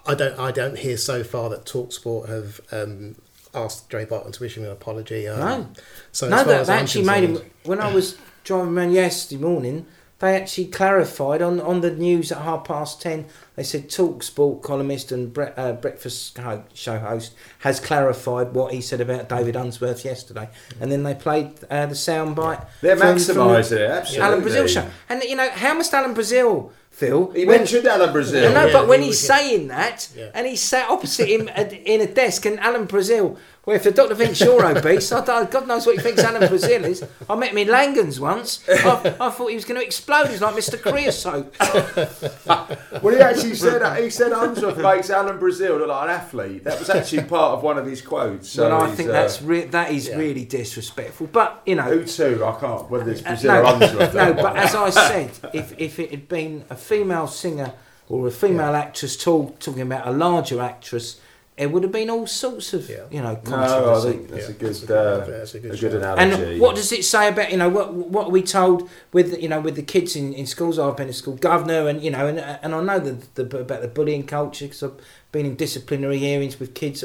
[0.05, 3.15] I don't I don't hear so far that Talksport have um,
[3.53, 5.27] asked Dre Barton to issue him an apology.
[5.27, 5.67] Um, No.
[6.11, 7.39] So no, that as they actually made him.
[7.63, 9.85] When I was driving around yesterday morning,
[10.25, 13.25] they actually clarified on, on the news at half past ten.
[13.55, 18.73] They said Talk Sport columnist and bre- uh, breakfast ho- show host has clarified what
[18.73, 20.49] he said about David Unsworth yesterday,
[20.81, 22.65] and then they played uh, the soundbite.
[22.81, 24.25] They're from- from maximising it, absolutely.
[24.27, 27.31] Alan Brazil show, and you know how must Alan Brazil feel?
[27.31, 28.49] He when- mentioned Alan Brazil.
[28.49, 30.31] I know, Yeah, but when he's saying that, Yeah.
[30.33, 33.91] and he sat opposite him at, in a desk, and Alan Brazil, well, if the
[33.91, 34.15] Dr.
[34.15, 37.03] thinks you're obese, I don't, God knows what he thinks Alan Brazil is.
[37.29, 38.63] I met him in Langan's once.
[38.69, 40.27] I, I thought he was going to explode.
[40.27, 40.81] He's like Mr.
[40.81, 41.53] Creosote.
[43.01, 46.63] Well, he actually said he said Unsworth makes Alan Brazil look like an athlete.
[46.63, 48.49] That was actually part of one of his quotes.
[48.49, 50.15] So well, I think uh, that's re- that is yeah.
[50.15, 51.27] really disrespectful.
[51.27, 52.43] But you know, who too.
[52.43, 54.15] I can't whether it's Uh, Brazil no, or Unsworth.
[54.15, 57.73] no, but as I said, if, if it had been a female singer
[58.07, 61.19] or a female actress talk, talking about a larger actress,
[61.57, 63.05] it would have been all sorts of Yeah.
[63.09, 65.59] you know no, I think that's Yeah, a good, that's a uh, good- that's a
[65.59, 66.51] good a good analogy.
[66.51, 69.47] And what does it say about you know what what are we told with you
[69.47, 70.77] know with the kids in, in schools?
[70.77, 73.81] I've been a school governor, and you know, and and I know the, the about
[73.81, 74.99] the bullying culture because I've
[75.31, 77.03] been in disciplinary hearings with kids.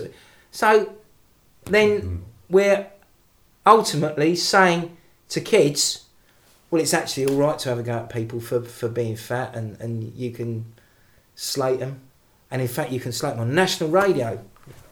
[0.51, 0.95] So
[1.65, 2.87] then we're
[3.67, 4.97] ultimately saying
[5.29, 6.07] to kids,
[6.71, 9.55] well, it's actually all right to have a go at people for for being fat,
[9.55, 10.65] and and you can
[11.37, 12.01] slate them,
[12.51, 14.43] and in fact, you can them on national radio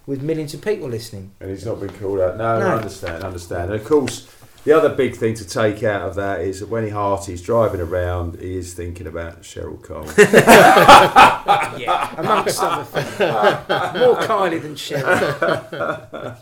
[0.07, 1.33] with millions of people listening.
[1.41, 2.37] And he's not been called out.
[2.39, 2.67] No, No.
[2.69, 3.71] I understand, understand.
[3.73, 4.27] And of course,
[4.69, 7.81] the other big thing to take out of that is that when he Harty's driving
[7.81, 10.05] around, he is thinking about Cheryl Cole.
[11.81, 13.19] yeah, amongst other things.
[13.19, 16.37] More Kylie than Cheryl.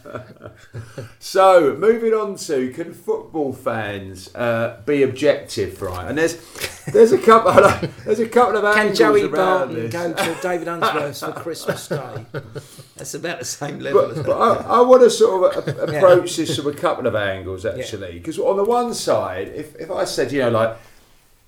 [1.21, 6.09] so, moving on to can football fans uh, be objective, right?
[6.09, 6.35] And there's
[6.87, 9.93] there's a couple of, there's a couple of Can Joey Barton this.
[9.93, 12.27] go to David Unsworth's for Christmas Day?
[12.97, 14.11] That's about the same level.
[14.15, 15.99] But, but I, I want to sort of a- Yeah.
[15.99, 19.91] approach this from a couple of angles actually, because on the one side, if, if
[19.91, 20.77] I said you know like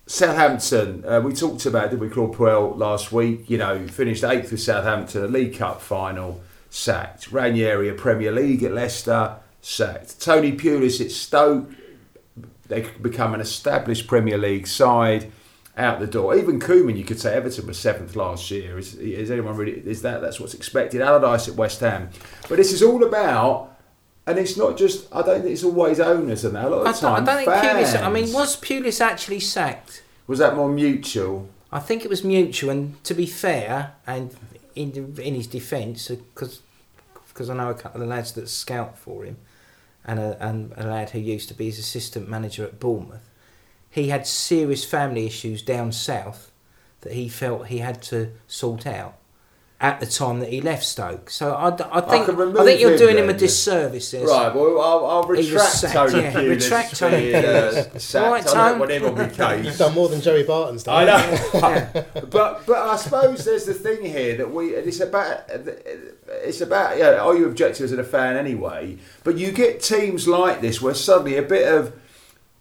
[0.06, 3.48] Southampton, uh, we talked about did we Claude Puel last week?
[3.50, 7.30] You know, finished eighth with Southampton, a League Cup final, sacked.
[7.30, 10.20] Ranieri, a Premier League at Leicester, sacked.
[10.20, 11.70] Tony Pulis at Stoke,
[12.68, 15.30] they could become an established Premier League side.
[15.78, 16.34] Out the door.
[16.36, 18.76] Even Koeman, you could say Everton was seventh last year.
[18.78, 19.72] Is, is anyone really?
[19.72, 21.00] Is that that's what's expected?
[21.00, 22.10] Allardyce at West Ham,
[22.48, 23.76] but this is all about,
[24.26, 25.06] and it's not just.
[25.14, 26.64] I don't think it's always owners and that.
[26.64, 28.02] A lot I of the don't, I don't think Pulis.
[28.02, 30.02] I mean, was Pulis actually sacked?
[30.26, 31.48] was that more mutual?
[31.70, 32.70] I think it was mutual.
[32.70, 34.34] And to be fair, and
[34.74, 36.60] in in his defence, uh, because
[37.28, 39.36] because I know a couple of lads that scout for him,
[40.04, 43.27] and a and a lad who used to be his assistant manager at Bournemouth,
[43.90, 46.50] he had serious family issues down south
[47.00, 49.18] that he felt he had to sort out
[49.80, 51.30] at the time that he left Stoke.
[51.30, 54.26] So I, d- I think can I, think you're him doing him a disservice there.
[54.26, 54.52] Right.
[54.52, 56.32] Well, I'll, I'll retract sacked, Tony yeah.
[56.32, 58.00] Pulis Retract being, Tony uh, Pulis.
[58.00, 58.26] sacked.
[58.26, 58.56] Right, I Tone?
[58.56, 60.96] don't want him on my You've done more than Joey Barton's done.
[60.96, 61.30] I done.
[61.32, 66.60] know, but but I suppose there's the thing here that we and it's about it's
[66.60, 67.20] about yeah.
[67.20, 68.98] Are you objective as a fan anyway?
[69.22, 71.92] But you get teams like this where suddenly a bit of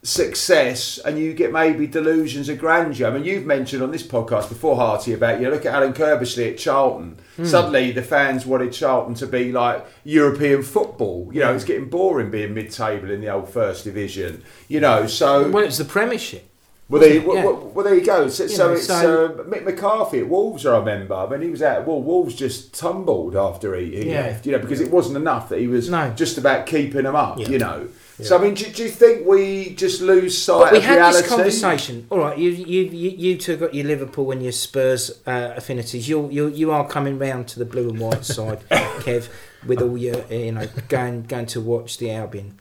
[0.04, 3.08] success and you get maybe delusions of grandeur.
[3.08, 6.52] I mean, you've mentioned on this podcast before, Harty, about you look at Alan Curbishley
[6.52, 7.18] at Charlton.
[7.44, 11.30] Suddenly, the fans wanted Charlton to be like European football.
[11.32, 14.44] You know, it's getting boring being mid-table in the old First Division.
[14.68, 16.50] You know, so Well, it's the Premiership.
[16.90, 17.26] well, there, Yeah.
[17.28, 18.28] well, well, there you go.
[18.30, 20.66] So, You so know, it's so- uh, Mick McCarthy at Wolves.
[20.66, 21.14] I remember.
[21.14, 21.86] I mean, he was out.
[21.86, 24.22] Well, Wolves just tumbled after he, he Yeah.
[24.22, 24.46] left.
[24.48, 26.12] You know, because it wasn't enough that he was No.
[26.16, 27.38] just about keeping them up.
[27.40, 27.50] Yeah.
[27.50, 27.88] You know.
[28.19, 30.95] So I mean, do, do you think we just lose sight But we of had
[30.95, 31.21] reality?
[31.21, 32.08] this conversation.
[32.10, 36.10] All right, you you you, two got your Liverpool and your Spurs uh, affinities.
[36.10, 39.30] You you you are coming round to the blue and white side, Kev,
[39.67, 42.58] with all your you know going going to watch the Albion.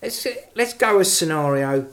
[0.00, 1.86] Let's let's go a scenario,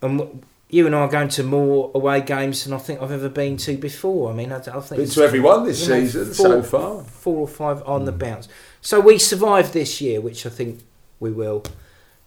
[0.00, 3.28] and you and I are going to more away games than I think I've ever
[3.28, 4.30] been to before.
[4.30, 6.62] I mean, I, I think Been it's to everyone this you know, season four- so
[6.62, 7.04] far.
[7.04, 8.48] four or five on the bounce.
[8.80, 10.80] So we survived this year, which I think
[11.20, 11.62] we will.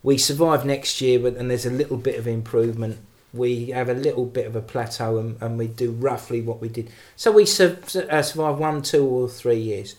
[0.06, 3.00] We survive next year, but and there's a little bit of improvement.
[3.34, 6.70] We have a little bit of a plateau, and, and we do roughly what we
[6.70, 6.92] did.
[7.16, 9.96] So we sur- uh, survive one, two, or three years.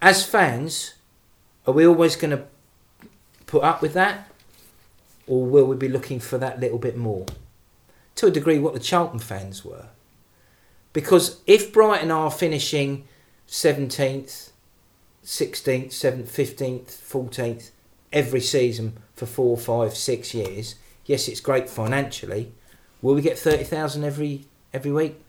[0.00, 0.94] As fans,
[1.66, 2.44] are we always going to
[3.46, 4.30] put up with that,
[5.26, 7.26] or will we be looking for that little bit more?
[8.14, 9.86] To a degree, what the Charlton fans were.
[10.92, 13.02] Because if Brighton are finishing
[13.48, 14.50] 17th,
[15.24, 17.70] 16th, 7th, 15th, 14th
[18.12, 22.52] every season for four, five, six years, yes, it's great financially.
[23.02, 25.20] Will we get 30,000 every every week?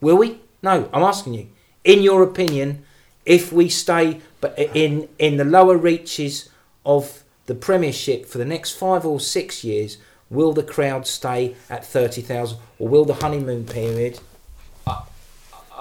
[0.00, 0.40] Will we?
[0.62, 1.48] No, I'm asking you.
[1.84, 2.84] In your opinion,
[3.24, 6.48] if we stay but in in the lower reaches
[6.84, 9.98] of the Premiership for the next five or six years,
[10.30, 14.20] will the crowd stay at 30,000 or will the honeymoon period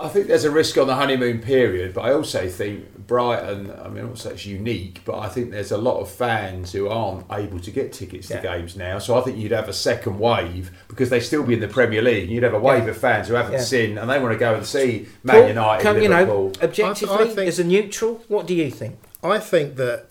[0.02, 3.72] I think there's a risk on the honeymoon period, but I also think Brighton.
[3.72, 6.72] I mean, I won't say it's unique, but I think there's a lot of fans
[6.72, 8.38] who aren't able to get tickets Yeah.
[8.40, 9.00] to games now.
[9.00, 12.02] So I think you'd have a second wave because they still be in the Premier
[12.02, 12.30] League.
[12.30, 12.92] You'd have a wave Yeah.
[12.92, 13.60] of fans who haven't Yeah.
[13.62, 17.16] seen and they want to go and see Man Paul, United, can, you know, objectively,
[17.16, 19.00] I think- as a neutral, what do you think?
[19.24, 20.06] I think that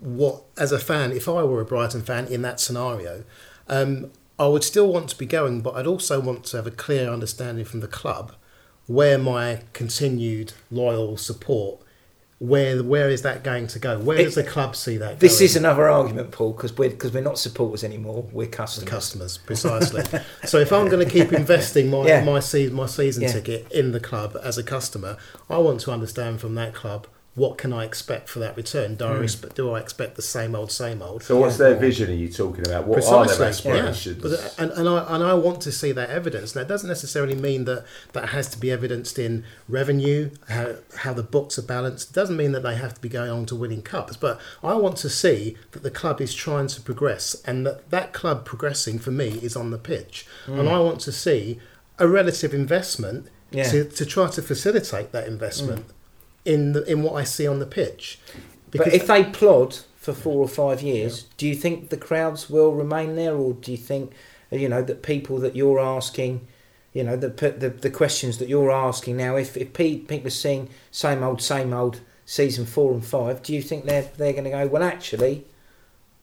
[0.00, 3.24] what, as a fan, if I were a Brighton fan in that scenario,
[3.68, 6.70] um, I would still want to be going, but I'd also want to have a
[6.70, 8.32] clear understanding from the club
[8.86, 11.80] where my continued loyal support,
[12.38, 13.98] where where is that going to go?
[13.98, 15.20] Where It- does the club see that?
[15.20, 15.44] This going?
[15.44, 18.26] is another argument, Paul, because we're because we're not supporters anymore.
[18.32, 18.88] We're customers.
[18.88, 20.02] customers precisely.
[20.46, 22.24] so if I'm going to keep investing my Yeah.
[22.24, 23.32] my season my season Yeah.
[23.32, 25.16] ticket in the club as a customer,
[25.50, 28.96] I want to understand from that club what can I expect for that return.
[28.96, 29.48] Do I, Hmm.
[29.54, 31.22] do I expect the same old same old?
[31.22, 31.68] so what's Yeah.
[31.68, 32.10] their vision?
[32.10, 32.86] Are you talking about?
[32.88, 33.78] What are their Precisely, yeah.
[33.86, 34.22] aspirations?
[34.22, 36.56] But, uh, and, and, I, and I want to see that evidence.
[36.56, 41.12] Now, it doesn't necessarily mean that that has to be evidenced in revenue, how, how
[41.12, 42.10] the books are balanced.
[42.10, 44.16] It doesn't mean that they have to be going on to winning cups.
[44.16, 48.12] But I want to see that the club is trying to progress and that that
[48.12, 50.26] club progressing for me is on the pitch.
[50.46, 50.58] Hmm.
[50.60, 51.60] And I want to see
[51.98, 53.70] a relative investment Yeah.
[53.70, 55.90] to, to try to facilitate that investment hmm.
[56.44, 58.18] In, the, in what I see on the pitch.
[58.70, 62.72] But if they plod for four or five years, do you think the crowds will
[62.72, 64.12] remain there, or do you think,
[64.50, 66.46] you know, that people that you're asking,
[66.92, 70.30] you know, the the, the questions that you're asking now, if if pe- people are
[70.30, 74.44] seeing same old, same old season four and five, do you think they're they're going
[74.44, 74.66] to go?
[74.66, 75.44] Well, actually,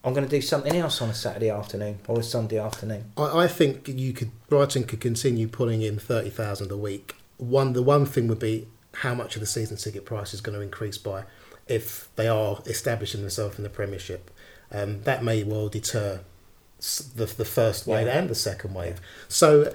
[0.04, 3.12] I'm going to do something else on a Saturday afternoon or a Sunday afternoon.
[3.18, 7.16] I, I think you could Brighton could continue pulling in thirty thousand a week.
[7.38, 8.68] One the one thing would be
[9.02, 11.24] how much of the season ticket price is going to increase by
[11.68, 14.32] if they are establishing themselves in the Premiership.
[14.72, 16.22] Um, that may well deter
[17.16, 18.18] the the first wave Yeah.
[18.20, 19.00] and the second wave.
[19.28, 19.74] So.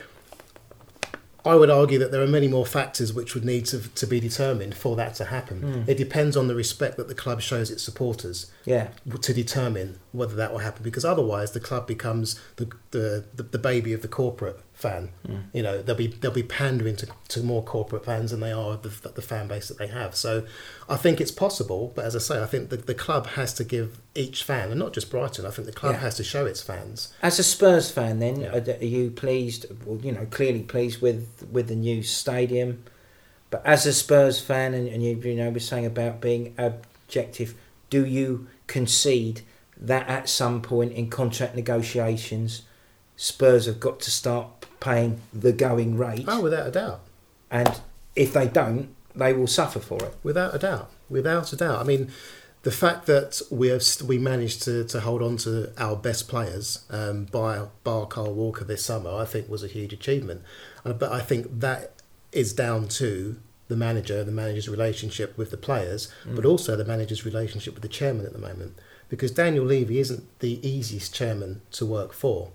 [1.44, 4.20] I would argue that there are many more factors which would need to, to be
[4.20, 5.60] determined for that to happen.
[5.60, 5.88] Mm.
[5.88, 8.90] It depends on the respect that the club shows its supporters Yeah,
[9.22, 13.58] to determine whether that will happen because otherwise the club becomes the the, the, the
[13.58, 15.42] baby of the corporate fan Mm.
[15.56, 18.76] you know they'll be they'll be pandering to, to more corporate fans than they are
[18.76, 20.32] the, the fan base that they have so
[20.88, 23.64] I think it's possible but as I say I think the, the club has to
[23.64, 26.00] give each fan and not just Brighton I think the club Yeah.
[26.06, 28.56] has to show its fans As a Spurs fan, then Yeah.
[28.56, 29.66] are, are you pleased?
[29.86, 31.22] Well, you know, clearly pleased with
[31.56, 32.70] with the new stadium.
[33.52, 37.54] But as a Spurs fan, and, and you you know, were saying about being objective,
[37.90, 39.42] do you concede
[39.76, 42.62] that at some point in contract negotiations,
[43.16, 47.00] Spurs have got to start paying the going rate, oh without a doubt
[47.52, 47.80] and
[48.16, 50.14] if they don't, they will suffer for it.
[50.24, 51.80] Without a doubt, without a doubt.
[51.80, 52.10] I mean,
[52.62, 56.84] the fact that we have we managed to, to hold on to our best players
[56.90, 60.42] um, by bar Kyle Walker this summer, I think was a huge achievement.
[60.84, 61.92] Uh, but I think that
[62.32, 67.24] is down to the manager, the manager's relationship with the players, but also the manager's
[67.24, 68.78] relationship with the chairman at the moment.
[69.10, 72.50] Because Daniel Levy isn't the easiest chairman to work for.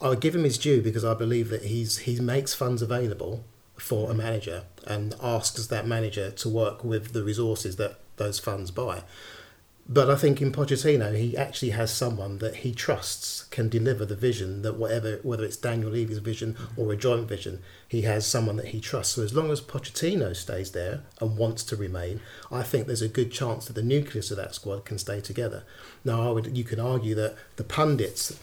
[0.00, 3.44] I'll give him his due because I believe that he's he makes funds available
[3.76, 8.70] for a manager and asks that manager to work with the resources that those funds
[8.70, 9.02] buy.
[9.86, 14.16] But I think in Pochettino, he actually has someone that he trusts can deliver the
[14.16, 18.56] vision that whatever, whether it's Daniel Levy's vision or a joint vision, he has someone
[18.56, 19.16] that he trusts.
[19.16, 23.08] So as long as Pochettino stays there and wants to remain, I think there's a
[23.08, 25.64] good chance that the nucleus of that squad can stay together.
[26.02, 28.40] Now, I would, you can argue that the pundits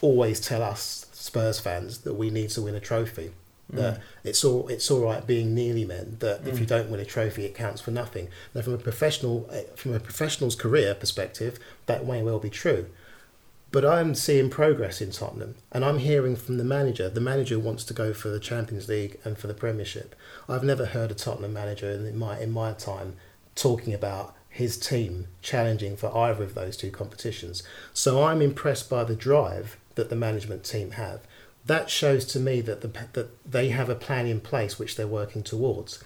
[0.00, 3.32] always tell us Spurs fans that we need to win a trophy.
[3.68, 6.18] That it's all it's all right being nearly men.
[6.20, 8.28] That if you don't win a trophy, it counts for nothing.
[8.54, 12.86] Now, from a professional eh, from a professional's career perspective, that may well be true.
[13.72, 17.10] But I'm seeing progress in Tottenham, and I'm hearing from the manager.
[17.10, 20.14] The manager wants to go for the Champions League and for the Premiership.
[20.48, 23.16] I've never heard a Tottenham manager in my in my time
[23.56, 27.64] talking about his team challenging for either of those two competitions.
[27.92, 31.20] So I'm impressed by the drive that the management team have.
[31.66, 35.06] That shows to me that the, that they have a plan in place which they're
[35.06, 36.02] working towards.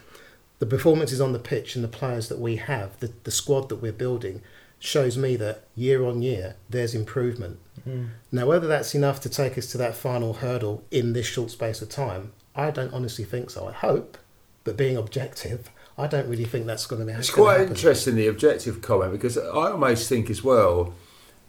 [0.59, 3.77] The performances on the pitch and the players that we have, the, the squad that
[3.81, 4.41] we're building,
[4.79, 7.59] shows me that year on year there's improvement.
[7.87, 8.05] Mm-hmm.
[8.31, 11.81] Now, whether that's enough to take us to that final hurdle in this short space
[11.81, 13.67] of time, I don't honestly think so.
[13.67, 14.17] I hope,
[14.63, 17.17] but being objective, I don't really think that's going to be.
[17.17, 20.93] It's quite interesting the objective comment because I almost think as well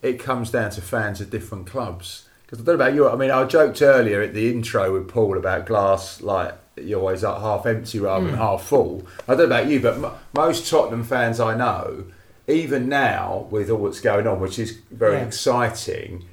[0.03, 2.29] it comes down to fans of different clubs.
[2.53, 3.09] Because I don't know about you.
[3.09, 7.23] I mean, I joked earlier at the intro with Paul about glass like you're always
[7.23, 8.41] like half empty rather than hmm.
[8.41, 9.07] half full.
[9.27, 12.05] I don't know about you, but m- most Tottenham fans I know,
[12.47, 15.25] even now with all that's going on, which is very Yeah.
[15.25, 16.27] exciting,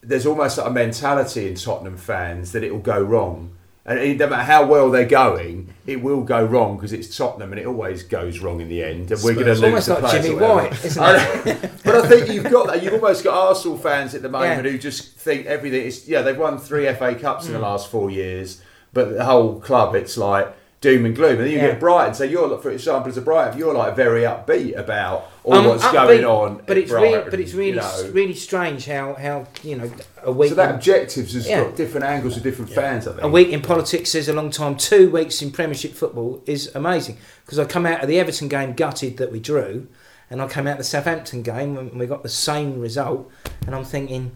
[0.00, 3.52] there's almost like a mentality in Tottenham fans that it will go wrong.
[3.86, 7.50] And it, no matter how well they're going, it will go wrong because it's Tottenham
[7.52, 9.10] and it always goes wrong in the end.
[9.10, 10.34] And we're going to lose Almost the like Jimmy.
[10.36, 11.02] White, isn't
[11.46, 11.70] it?
[11.82, 12.82] but I think you've got that.
[12.82, 14.70] You've almost got Arsenal fans at the moment Yeah.
[14.72, 16.06] who just think everything is.
[16.06, 17.48] Yeah, they've won three FA Cups Mm.
[17.48, 18.60] in the last four years,
[18.92, 21.32] but the whole club, it's like doom and gloom.
[21.32, 21.66] And then you Yeah.
[21.72, 22.14] get Brighton.
[22.14, 25.84] So you're, for example, as a Brighton, you're like very upbeat about all Um, what's
[25.84, 26.62] upbeat, going on.
[26.66, 28.10] But at it's really, but it's really, you know.
[28.12, 29.90] really strange how, how you know
[30.22, 30.48] a week.
[30.48, 31.64] So that in- objectives has Yeah.
[31.64, 33.06] got different angles with different fans.
[33.06, 33.22] I think.
[33.24, 34.74] a week in politics is a long time.
[34.76, 38.72] Two weeks in Premiership football is amazing because I come out of the Everton game
[38.72, 39.86] gutted that we drew,
[40.30, 43.30] and I came out of the Southampton game and we got the same result,
[43.66, 44.30] and I'm thinking,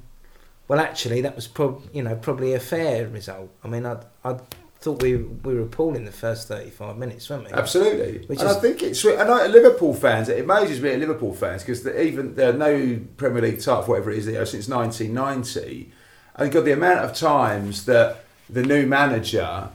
[0.69, 3.49] well, actually, that was prob- you know probably a fair result.
[3.65, 4.37] I mean, I I
[4.85, 7.51] thought we we were appalling the first 35 minutes, weren't we?
[7.53, 9.03] Absolutely, Which and is- I think it's.
[9.05, 13.01] And I, Liverpool fans, it amazes me at Liverpool fans because even there are no
[13.17, 15.91] Premier League title, whatever it is, you know, since 1990.
[16.37, 19.69] And God, the amount of times that the new manager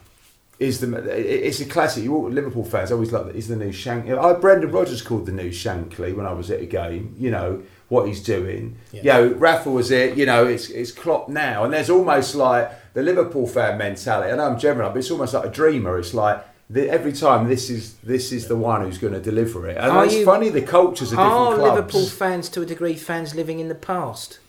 [0.60, 0.96] is the.
[1.10, 2.04] it- It's a classic.
[2.04, 3.36] You all, Liverpool fans always like that.
[3.36, 4.18] He's the new Shankly.
[4.18, 7.16] I Brendan Rodgers called the new Shankly when I was at a game.
[7.18, 8.78] You know what he's doing.
[8.92, 9.02] Yeah.
[9.02, 10.16] You know, Rafa was it.
[10.18, 14.32] You know, it's it's Klopp now, and there's almost like the Liverpool fan mentality.
[14.32, 15.98] I know I'm general, but it's almost like a dreamer.
[16.00, 19.68] It's like the, every time this is this is the one who's going to deliver
[19.68, 19.78] it.
[19.78, 21.76] And Are it's you- funny the cultures of different Are clubs.
[21.76, 24.40] Liverpool fans to a degree fans living in the past,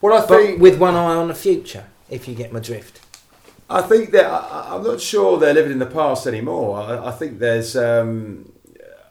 [0.00, 1.86] well, I but think with one eye on the future?
[2.10, 3.00] If you get my drift.
[3.70, 6.78] I think that I, I'm not sure they're living in the past anymore.
[6.78, 7.74] I, I think there's.
[7.76, 8.52] Um,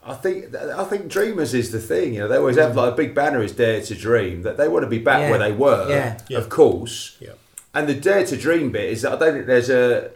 [0.04, 2.14] I think I think dreamers is the thing.
[2.16, 4.42] You know, they always have like a big banner is dare to dream.
[4.44, 5.30] That they want to be back Yeah.
[5.32, 6.18] where they were, Yeah.
[6.28, 6.38] Yeah.
[6.40, 7.18] of course.
[7.20, 7.32] Yeah.
[7.74, 10.12] And the dare to dream bit is that I don't think there's a.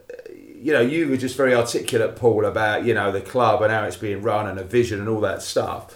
[0.62, 3.84] You know, you were just very articulate, Paul, about you know the club and how
[3.84, 5.96] it's being run and a vision and all that stuff.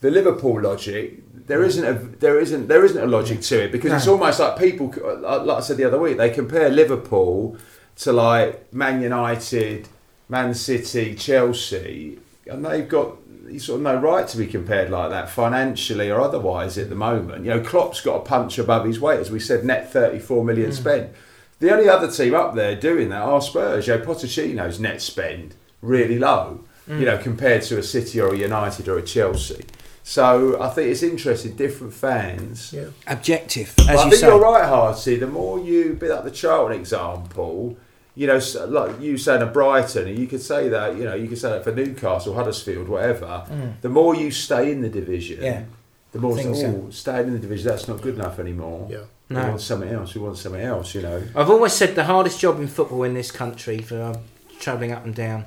[0.00, 1.66] The Liverpool logic, there mm.
[1.66, 4.92] isn't a there isn't there isn't a logic to it because it's almost like people,
[5.20, 7.56] like I said the other week, they compare Liverpool
[7.98, 9.88] to like Man United,
[10.28, 13.16] Man City, Chelsea, and they've got
[13.50, 16.94] you sort of no right to be compared like that financially or otherwise at the
[16.94, 17.44] moment.
[17.44, 20.70] You know, Klopp's got a punch above his weight, as we said, net 34 million
[20.70, 20.76] hmm.
[20.76, 21.12] spent.
[21.60, 23.86] The only other team up there doing that are Spurs.
[23.86, 27.04] You know, Pochettino's net spend really low, you hmm.
[27.04, 29.64] know, compared to a City or a United or a Chelsea.
[30.08, 32.72] So I think it's interesting, different fans.
[32.72, 32.86] Yeah.
[33.06, 34.26] Objective, But as I think say.
[34.26, 35.16] you're right, Hardy.
[35.16, 37.76] The more you bit up the Charlton example,
[38.18, 41.28] you know, like you saying at Brighton, and you could say that, you know, you
[41.28, 43.44] could say that for Newcastle, Huddersfield, whatever.
[43.80, 45.42] The more you stay in the division, Mm.
[45.44, 45.62] Yeah.
[46.10, 46.66] the more Think it's, so.
[46.86, 48.88] oh, staying in the division, that's not good enough anymore.
[48.90, 49.04] Yeah.
[49.30, 50.14] We want something else.
[50.16, 51.22] We want something else, you know.
[51.36, 54.16] I've always said the hardest job in football in this country for um,
[54.58, 55.44] travelling up and down,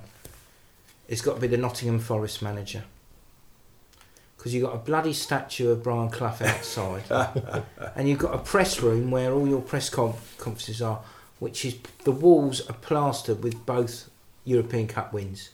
[1.10, 2.84] it's got to be the Nottingham Forest manager.
[4.38, 7.04] Because you've got a bloody statue of Brian Clough outside,
[7.96, 11.02] and you've got a press room where all your press con- conferences are,
[11.42, 14.10] which is the walls are plastered with both
[14.46, 15.50] European Cup wins.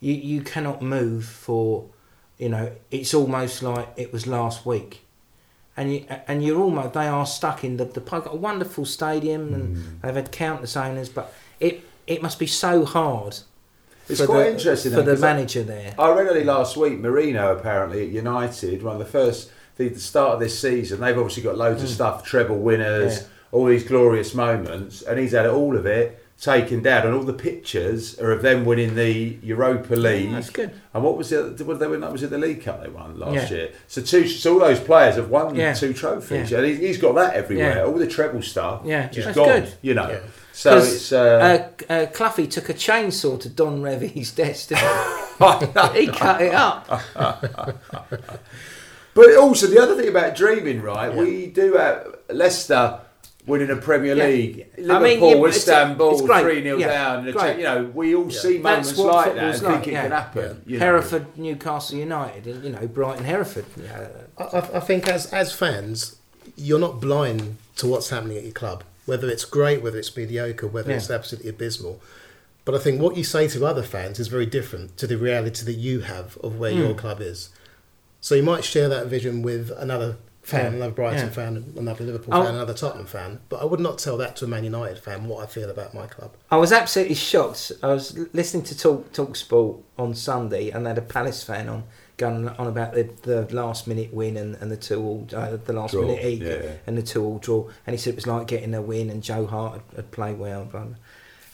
[0.00, 1.86] You you cannot move for,
[2.36, 5.02] you know, it's almost like it was last week
[5.78, 8.24] and you and you're almost they are stuck in the the park.
[8.26, 10.00] Got a wonderful stadium, and Mm.
[10.02, 13.38] they've had countless owners, but it it must be so hard.
[14.10, 15.94] It's quite the, interesting for though, the 'cause I- manager there.
[15.98, 19.98] I read only last week, Mourinho apparently at United, one of the first, the, the
[19.98, 23.22] start of this season, they've obviously got loads of stuff, treble winners, Mm.
[23.22, 23.28] Yeah.
[23.52, 27.32] All these glorious moments, and he's had all of it taken down, and all the
[27.32, 30.30] pictures are of them winning the Europa League.
[30.32, 30.70] that's good.
[30.92, 31.42] And what was it?
[31.62, 32.00] What did they win?
[32.02, 33.56] That was it the League Cup they won last Yeah.
[33.56, 33.68] year.
[33.88, 35.72] So two, so all those players have won Yeah.
[35.72, 36.58] two trophies, Yeah.
[36.58, 37.76] and he's, he's got that everywhere.
[37.76, 37.84] Yeah.
[37.84, 39.60] All the treble stuff, Yeah, just that's gone.
[39.60, 39.72] good.
[39.80, 40.18] You know, Yeah.
[40.52, 41.12] so 'Cause, it's.
[41.12, 44.68] Uh, Uh, uh, Cloughie took a chainsaw to Don Revie's desk.
[44.68, 44.84] didn't
[45.94, 46.00] he?
[46.00, 47.00] he cut it up.
[49.14, 51.14] But also the other thing about dreaming, right?
[51.14, 53.00] We do have Leicester
[53.46, 54.24] winning a Premier Yeah.
[54.26, 56.42] League, I Liverpool, mean, yeah, Istanbul, it's great.
[56.42, 57.30] three 0 Yeah, down.
[57.30, 57.58] great.
[57.58, 60.02] You know, we all see moments That's what like that and football's think it yeah.
[60.02, 60.62] can happen.
[60.66, 60.84] You know.
[60.86, 63.64] Hereford, Newcastle United, you know Brighton, Hereford.
[63.82, 64.08] Yeah.
[64.38, 66.16] I, I- I think as as fans,
[66.56, 68.82] you're not blind to what's happening at your club.
[69.04, 70.96] Whether it's great, whether it's mediocre, whether Yeah.
[70.96, 72.00] it's absolutely abysmal.
[72.64, 75.64] But I think what you say to other fans is very different to the reality
[75.64, 76.98] that you have of where your Mm.
[76.98, 77.50] club is.
[78.20, 80.16] So you might share that vision with another
[80.46, 80.76] fan, Yeah.
[80.76, 81.30] another Brighton Yeah.
[81.32, 82.44] fan, another Liverpool Oh.
[82.44, 83.40] fan, another Tottenham fan.
[83.48, 85.92] But I would not tell that to a Man United fan what I feel about
[85.92, 86.30] my club.
[86.50, 87.72] I was absolutely shocked.
[87.82, 91.68] I was listening to Talk Talk Sport on Sunday, and they had a Palace fan
[91.68, 91.82] on
[92.16, 95.72] going on about the, the last minute win and, and the two all uh, the
[95.72, 96.72] last Draw, minute eat yeah.
[96.86, 97.68] and the two all draw.
[97.86, 100.38] And he said it was like getting a win, and Joe Hart had, had played
[100.38, 100.64] well.
[100.64, 100.94] Blah, blah.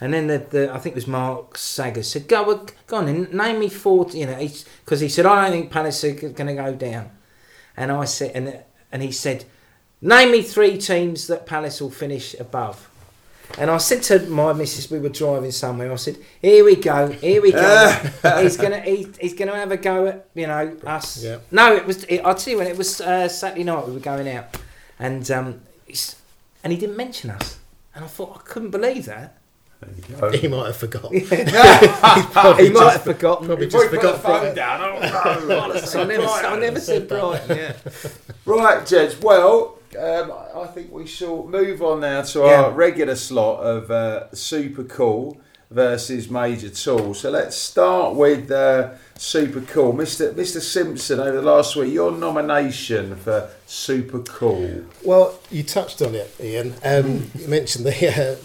[0.03, 3.09] And then the, the I think it was Mark Saggers said, "Go on, go on,
[3.09, 4.07] and name me four.
[4.13, 4.49] You know,
[4.85, 7.11] because he said, "I don't think Palace are going to go down."
[7.77, 8.63] And I said, and
[8.93, 9.45] and he said,
[10.01, 12.89] "Name me three teams that Palace will finish above."
[13.59, 15.93] And I said to my missus, we were driving somewhere.
[15.93, 18.01] I said, "Here we go, here we go.
[18.41, 21.39] he's gonna, he, he's gonna have a go at, you know, us." Yeah.
[21.51, 22.05] No, it was.
[22.05, 23.87] It, I'll tell you when it was uh, Saturday night.
[23.87, 24.57] We were going out,
[24.99, 25.63] and um,
[26.63, 27.59] and he didn't mention us.
[27.95, 29.39] And I thought I couldn't believe that.
[29.83, 31.21] There you He might have forgotten.
[31.21, 31.27] he
[32.71, 33.47] might have forgotten.
[33.47, 34.23] Probably Before just he put the forgot.
[34.23, 34.55] phone Brighton.
[34.57, 34.81] down.
[34.83, 35.77] Oh, no.
[35.81, 37.57] So I never, I never said Brighton.
[37.57, 37.77] Yeah.
[38.45, 39.21] Right, Jeds.
[39.23, 42.65] Well, um, I think we shall move on now to Yeah.
[42.65, 47.15] our regular slot of uh, Super Cool versus Major Tool.
[47.15, 49.93] So let's start with uh, Super Cool.
[49.93, 50.33] Mr.
[50.35, 50.61] Mr.
[50.61, 54.87] Simpson, over the last week, your nomination for Super Cool.
[55.05, 56.75] Well, you touched on it, Ian.
[56.85, 58.33] Um, you mentioned the.
[58.33, 58.37] Uh,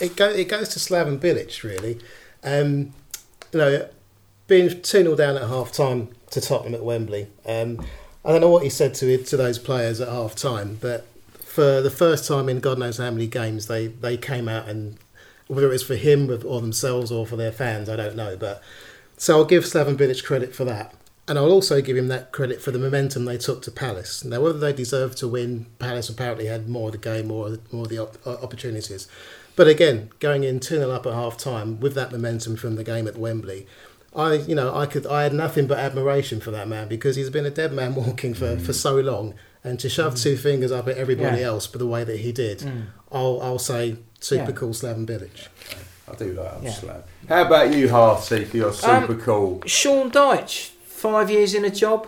[0.00, 1.98] it, go, it goes to Slaven Bilic, really.
[2.44, 2.92] Um,
[3.52, 3.88] you know,
[4.46, 7.28] being 2 0 down at half time to Tottenham at Wembley.
[7.46, 7.84] Um,
[8.24, 11.06] I don't know what he said to to those players at half time, but
[11.38, 14.98] for the first time in God knows how many games, they, they came out and
[15.48, 18.36] whether it was for him or themselves or for their fans, I don't know.
[18.36, 18.62] But
[19.16, 20.94] so I'll give Slaven Bilic credit for that.
[21.26, 24.24] And I'll also give him that credit for the momentum they took to Palace.
[24.24, 27.82] Now, whether they deserved to win, Palace apparently had more of the game, more, more
[27.82, 29.08] of the op- opportunities.
[29.58, 32.84] But again, going in 2 0 up at half time with that momentum from the
[32.84, 33.66] game at Wembley,
[34.14, 37.28] I, you know, I could, I had nothing but admiration for that man because he's
[37.28, 39.34] been a dead man walking for, for so long,
[39.64, 41.48] and to shove two fingers up at everybody Yeah.
[41.48, 42.84] else, but the way that he did, Mm.
[43.10, 44.56] I'll, I'll say super Yeah.
[44.56, 45.48] cool Slaven Bilic.
[46.10, 46.68] I do like Yeah.
[46.68, 47.02] Amsterdam.
[47.28, 49.62] How about you, Harty, for your Super Cool?
[49.66, 52.06] Sean Dyche, five years in a job.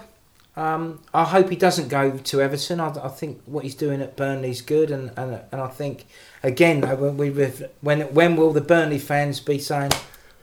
[0.56, 2.78] Um, I hope he doesn't go to Everton.
[2.80, 6.06] I, I think what he's doing at Burnley's good, and, and and I think
[6.42, 7.30] again when we
[7.80, 9.92] when when will the Burnley fans be saying,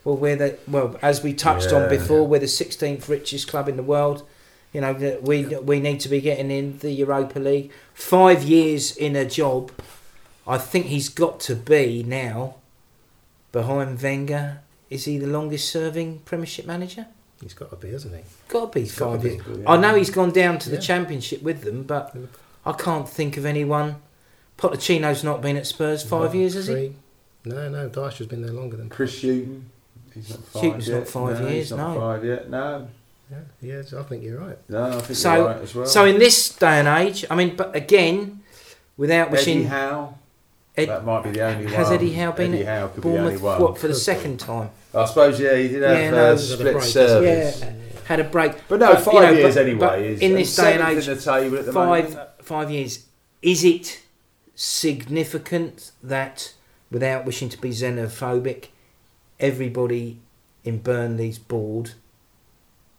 [0.04, 1.84] well we're the well as we touched Yeah.
[1.84, 4.26] on before we're the 16th richest club in the world.
[4.74, 7.72] You know we we need to be getting in the Europa League.
[7.94, 9.72] Five years in a job,
[10.46, 12.56] I think he's got to be now.
[13.52, 17.08] Behind Wenger, is he the longest serving Premiership manager?
[17.42, 18.22] He's got to be, hasn't he?
[18.50, 19.30] Got to be He's five be.
[19.30, 19.42] years.
[19.66, 20.82] I know he's gone down to the Yeah.
[20.82, 22.16] Championship with them, but
[22.66, 23.96] I can't think of anyone.
[24.58, 26.94] Pochettino's not been at Spurs five No, years, has he?
[27.46, 29.70] No, no, Dyche has been there longer than Chris Hughton?
[30.14, 30.98] He's not five Hughton's yet.
[31.00, 32.00] not five no, years, He's not no.
[32.00, 32.50] five yet.
[32.50, 32.88] No,
[33.32, 34.58] Yeah, yeah, I think you're right.
[34.70, 35.86] no, I think So- you're right as well.
[35.86, 38.42] So in this day and age, I mean, but again,
[38.98, 40.14] without wishing Eddie wishing, Howe.
[40.76, 41.94] Ed- that might be the only has one.
[41.96, 43.62] Eddie Howe been Eddie at Howe could be the only Bournemouth one.
[43.62, 44.02] what for the Could be.
[44.02, 44.70] second time?
[44.94, 47.60] I suppose yeah, he did have Yeah, uh, no, he's had a split break, service.
[47.62, 47.72] Yeah,
[48.06, 48.52] had a break.
[48.68, 49.80] But no, But, five you know, years but- anyway.
[49.80, 52.30] but is, in this day and age, in the table at the five moment.
[52.42, 53.06] five years.
[53.42, 54.00] Is it
[54.58, 56.54] significant that,
[56.92, 58.66] without wishing to be xenophobic,
[59.40, 60.18] everybody
[60.66, 61.92] in Burnley's board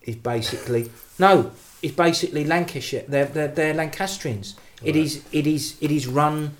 [0.02, 1.50] is basically no,
[1.82, 3.04] it's basically Lancashire.
[3.06, 4.54] They're they're, they're Lancastrians.
[4.82, 5.04] It Right.
[5.04, 6.56] is it is it is run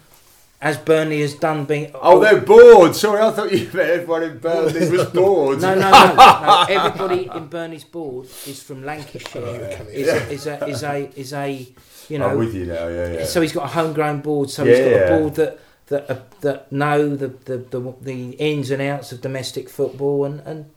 [0.60, 1.64] as Burnley has done.
[1.64, 2.96] Being Oh, oh they're bored.
[2.96, 5.60] Sorry, I thought you meant everyone in Burnley was bored.
[5.60, 6.66] no, no, no, no.
[6.68, 9.78] Everybody in Burnley's board is from Lancashire.
[9.80, 11.68] Oh, Is a, is a is a is a
[12.08, 12.88] you know I'm with you now.
[12.88, 13.24] Yeah, yeah.
[13.24, 14.50] So he's got a homegrown board.
[14.50, 14.96] So he's got Yeah.
[15.14, 19.20] a board that that uh, that know the, the, the the ins and outs of
[19.20, 20.70] domestic football, and, and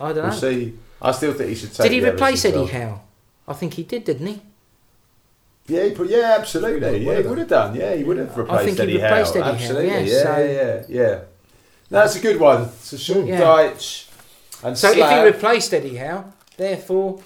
[0.00, 0.30] I don't we'll know.
[0.38, 0.74] see.
[1.02, 1.90] I still think he should take.
[1.90, 2.66] Did he replace Eddie.
[2.66, 3.00] Howe?
[3.48, 4.42] I think he did, didn't he?
[5.68, 7.04] Yeah, he put, yeah, absolutely.
[7.04, 7.74] Well, Yeah, he would have done.
[7.74, 9.40] Yeah, he would have replaced think he Eddie replaced Howe.
[9.40, 9.88] Eddie Howe, absolutely.
[9.88, 11.14] yeah, Yeah, so- yeah, yeah.
[11.90, 12.70] No, that's a good one.
[12.80, 13.40] So Sean Yeah.
[13.40, 14.08] Dyche
[14.64, 16.24] and So if he replaced Eddie Howe,
[16.56, 17.20] therefore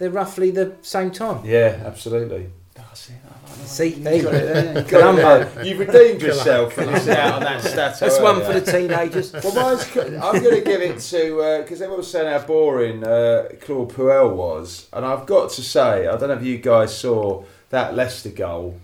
[0.00, 1.44] they're roughly the same time.
[1.44, 2.48] Yeah, absolutely.
[3.64, 4.54] See, there You you got it go.
[4.54, 4.64] there.
[4.66, 5.22] You got it Columbo.
[5.44, 5.64] there.
[5.64, 8.00] You've redeemed yourself for missing out on that stat.
[8.00, 9.32] That's one for the teenagers.
[9.44, 13.48] Well, mine's, I'm going to give it to because everyone was saying how boring uh,
[13.60, 17.44] Claude Puel was, and I've got to say, I don't know if you guys saw
[17.68, 18.80] that Leicester goal,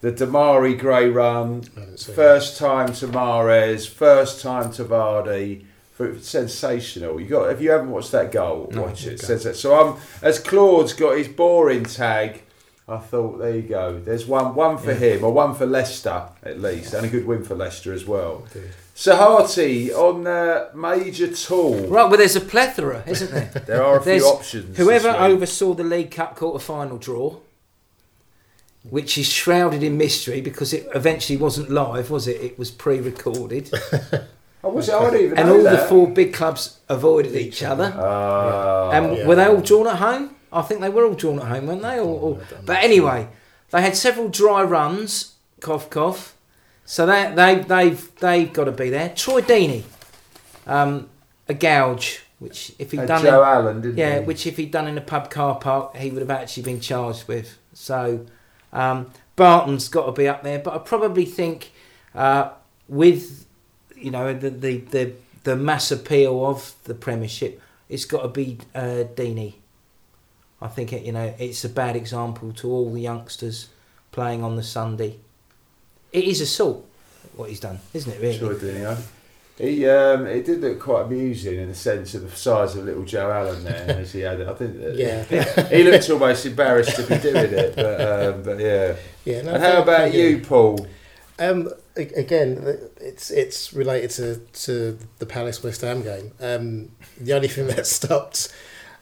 [0.00, 5.64] the Demarai Gray run, I haven't first time to Mahrez, first time to Vardy.
[6.00, 7.20] For- Sensational!
[7.20, 9.14] You got if you haven't watched that goal, No, watch it.
[9.14, 9.16] okay.
[9.26, 9.56] Says that.
[9.56, 12.42] So I'm as Claude's got his boring tag.
[12.88, 13.98] I thought there you go.
[14.00, 17.44] There's one one for him or one for Leicester at least, and a good win
[17.44, 18.44] for Leicester as well.
[18.54, 18.70] Indeed.
[18.94, 21.86] So Harty on uh, Major Tool.
[21.86, 23.50] Right, well, there's a plethora, isn't there?
[23.66, 24.76] There are a There's few options.
[24.76, 27.36] Whoever oversaw the League Cup quarter final draw
[28.88, 32.40] which is shrouded in mystery because it eventually wasn't live, was it?
[32.40, 33.70] It was pre-recorded,
[34.62, 34.94] Oh, was it?
[34.94, 37.94] I didn't even and know all the four big clubs avoided each other.
[37.96, 38.90] Ah.
[38.90, 39.26] And yeah.
[39.26, 40.36] were they all drawn at home?
[40.52, 41.98] I think they were all drawn at home, weren't they?
[41.98, 43.28] Or, or, but anyway,
[43.70, 45.34] they had several dry runs.
[45.60, 46.36] Cough, cough.
[46.84, 49.10] So they they they've they've got to be there.
[49.10, 49.84] Troy Deeney,
[50.66, 51.08] um,
[51.48, 54.24] a gouge, which if he'd Had done Joe in, Allen, didn't yeah, he?
[54.24, 57.28] which if he'd done in a pub car park, he would have actually been charged
[57.28, 57.58] with.
[57.74, 58.26] So
[58.72, 61.70] um, Barton's got to be up there, but I probably think
[62.14, 62.50] uh,
[62.88, 63.46] with
[64.00, 65.12] you know the, the the
[65.44, 69.54] the mass appeal of the Premiership, it's got to be uh, Deeney.
[70.62, 73.68] I think it, you know it's a bad example to all the youngsters
[74.12, 75.16] playing on the Sunday.
[76.12, 76.86] It is assault
[77.36, 78.20] what he's done, isn't it?
[78.20, 78.38] Really?
[78.38, 78.98] Sure, didn't
[79.60, 79.86] he?
[79.86, 83.30] Um, it did look quite amusing in the sense of the size of little Joe
[83.30, 84.48] Allen there as he had it.
[84.48, 85.68] I think that Yeah.
[85.68, 88.96] he looked almost embarrassed to be doing it, but um, but yeah.
[89.24, 89.42] Yeah.
[89.42, 90.86] No, And how about you, Paul?
[91.40, 96.32] Um, again, it's it's related to, to the Palace West Ham game.
[96.38, 98.54] Um, the only thing that stopped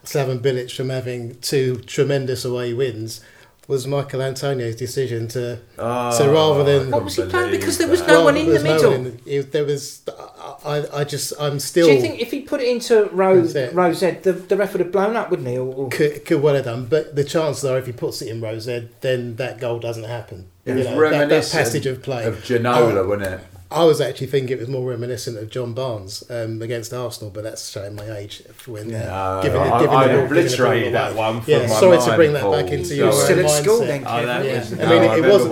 [0.05, 3.21] Slaven Bilic from having two tremendous away wins
[3.69, 7.51] was Michael Antonio's decision to Oh, So rather than- What was he playing?
[7.51, 8.07] Because there was that.
[8.07, 8.93] no one in the there's middle.
[8.93, 10.01] in- it- there was.
[10.65, 11.85] I, I just I'm still.
[11.87, 13.75] Do you think if he put it into Rose, That's it.
[13.75, 15.57] Rosette, the, the ref would have blown up, wouldn't he?
[15.57, 18.27] Or, or, could, could well have done, but the chances are if he puts it
[18.29, 20.47] in Rosette, then that goal doesn't happen.
[20.65, 22.25] It You was know, that, that reminiscent passage of play.
[22.25, 23.07] of Ginola, Oh.
[23.07, 23.39] wasn't it?
[23.71, 27.43] I was actually thinking it was more reminiscent of John Barnes um, against Arsenal, but
[27.43, 28.41] that's showing my age.
[28.65, 31.59] When uh, No, giving, I, giving I the ball- obliterated ball that one from Yeah,
[31.59, 32.51] my sorry to bring that Paul.
[32.53, 33.25] back into you your were Sorry.
[33.25, 34.21] still at school then, Oh.
[34.21, 34.59] Yeah.
[34.59, 35.47] was- I no, mean, it, it wasn't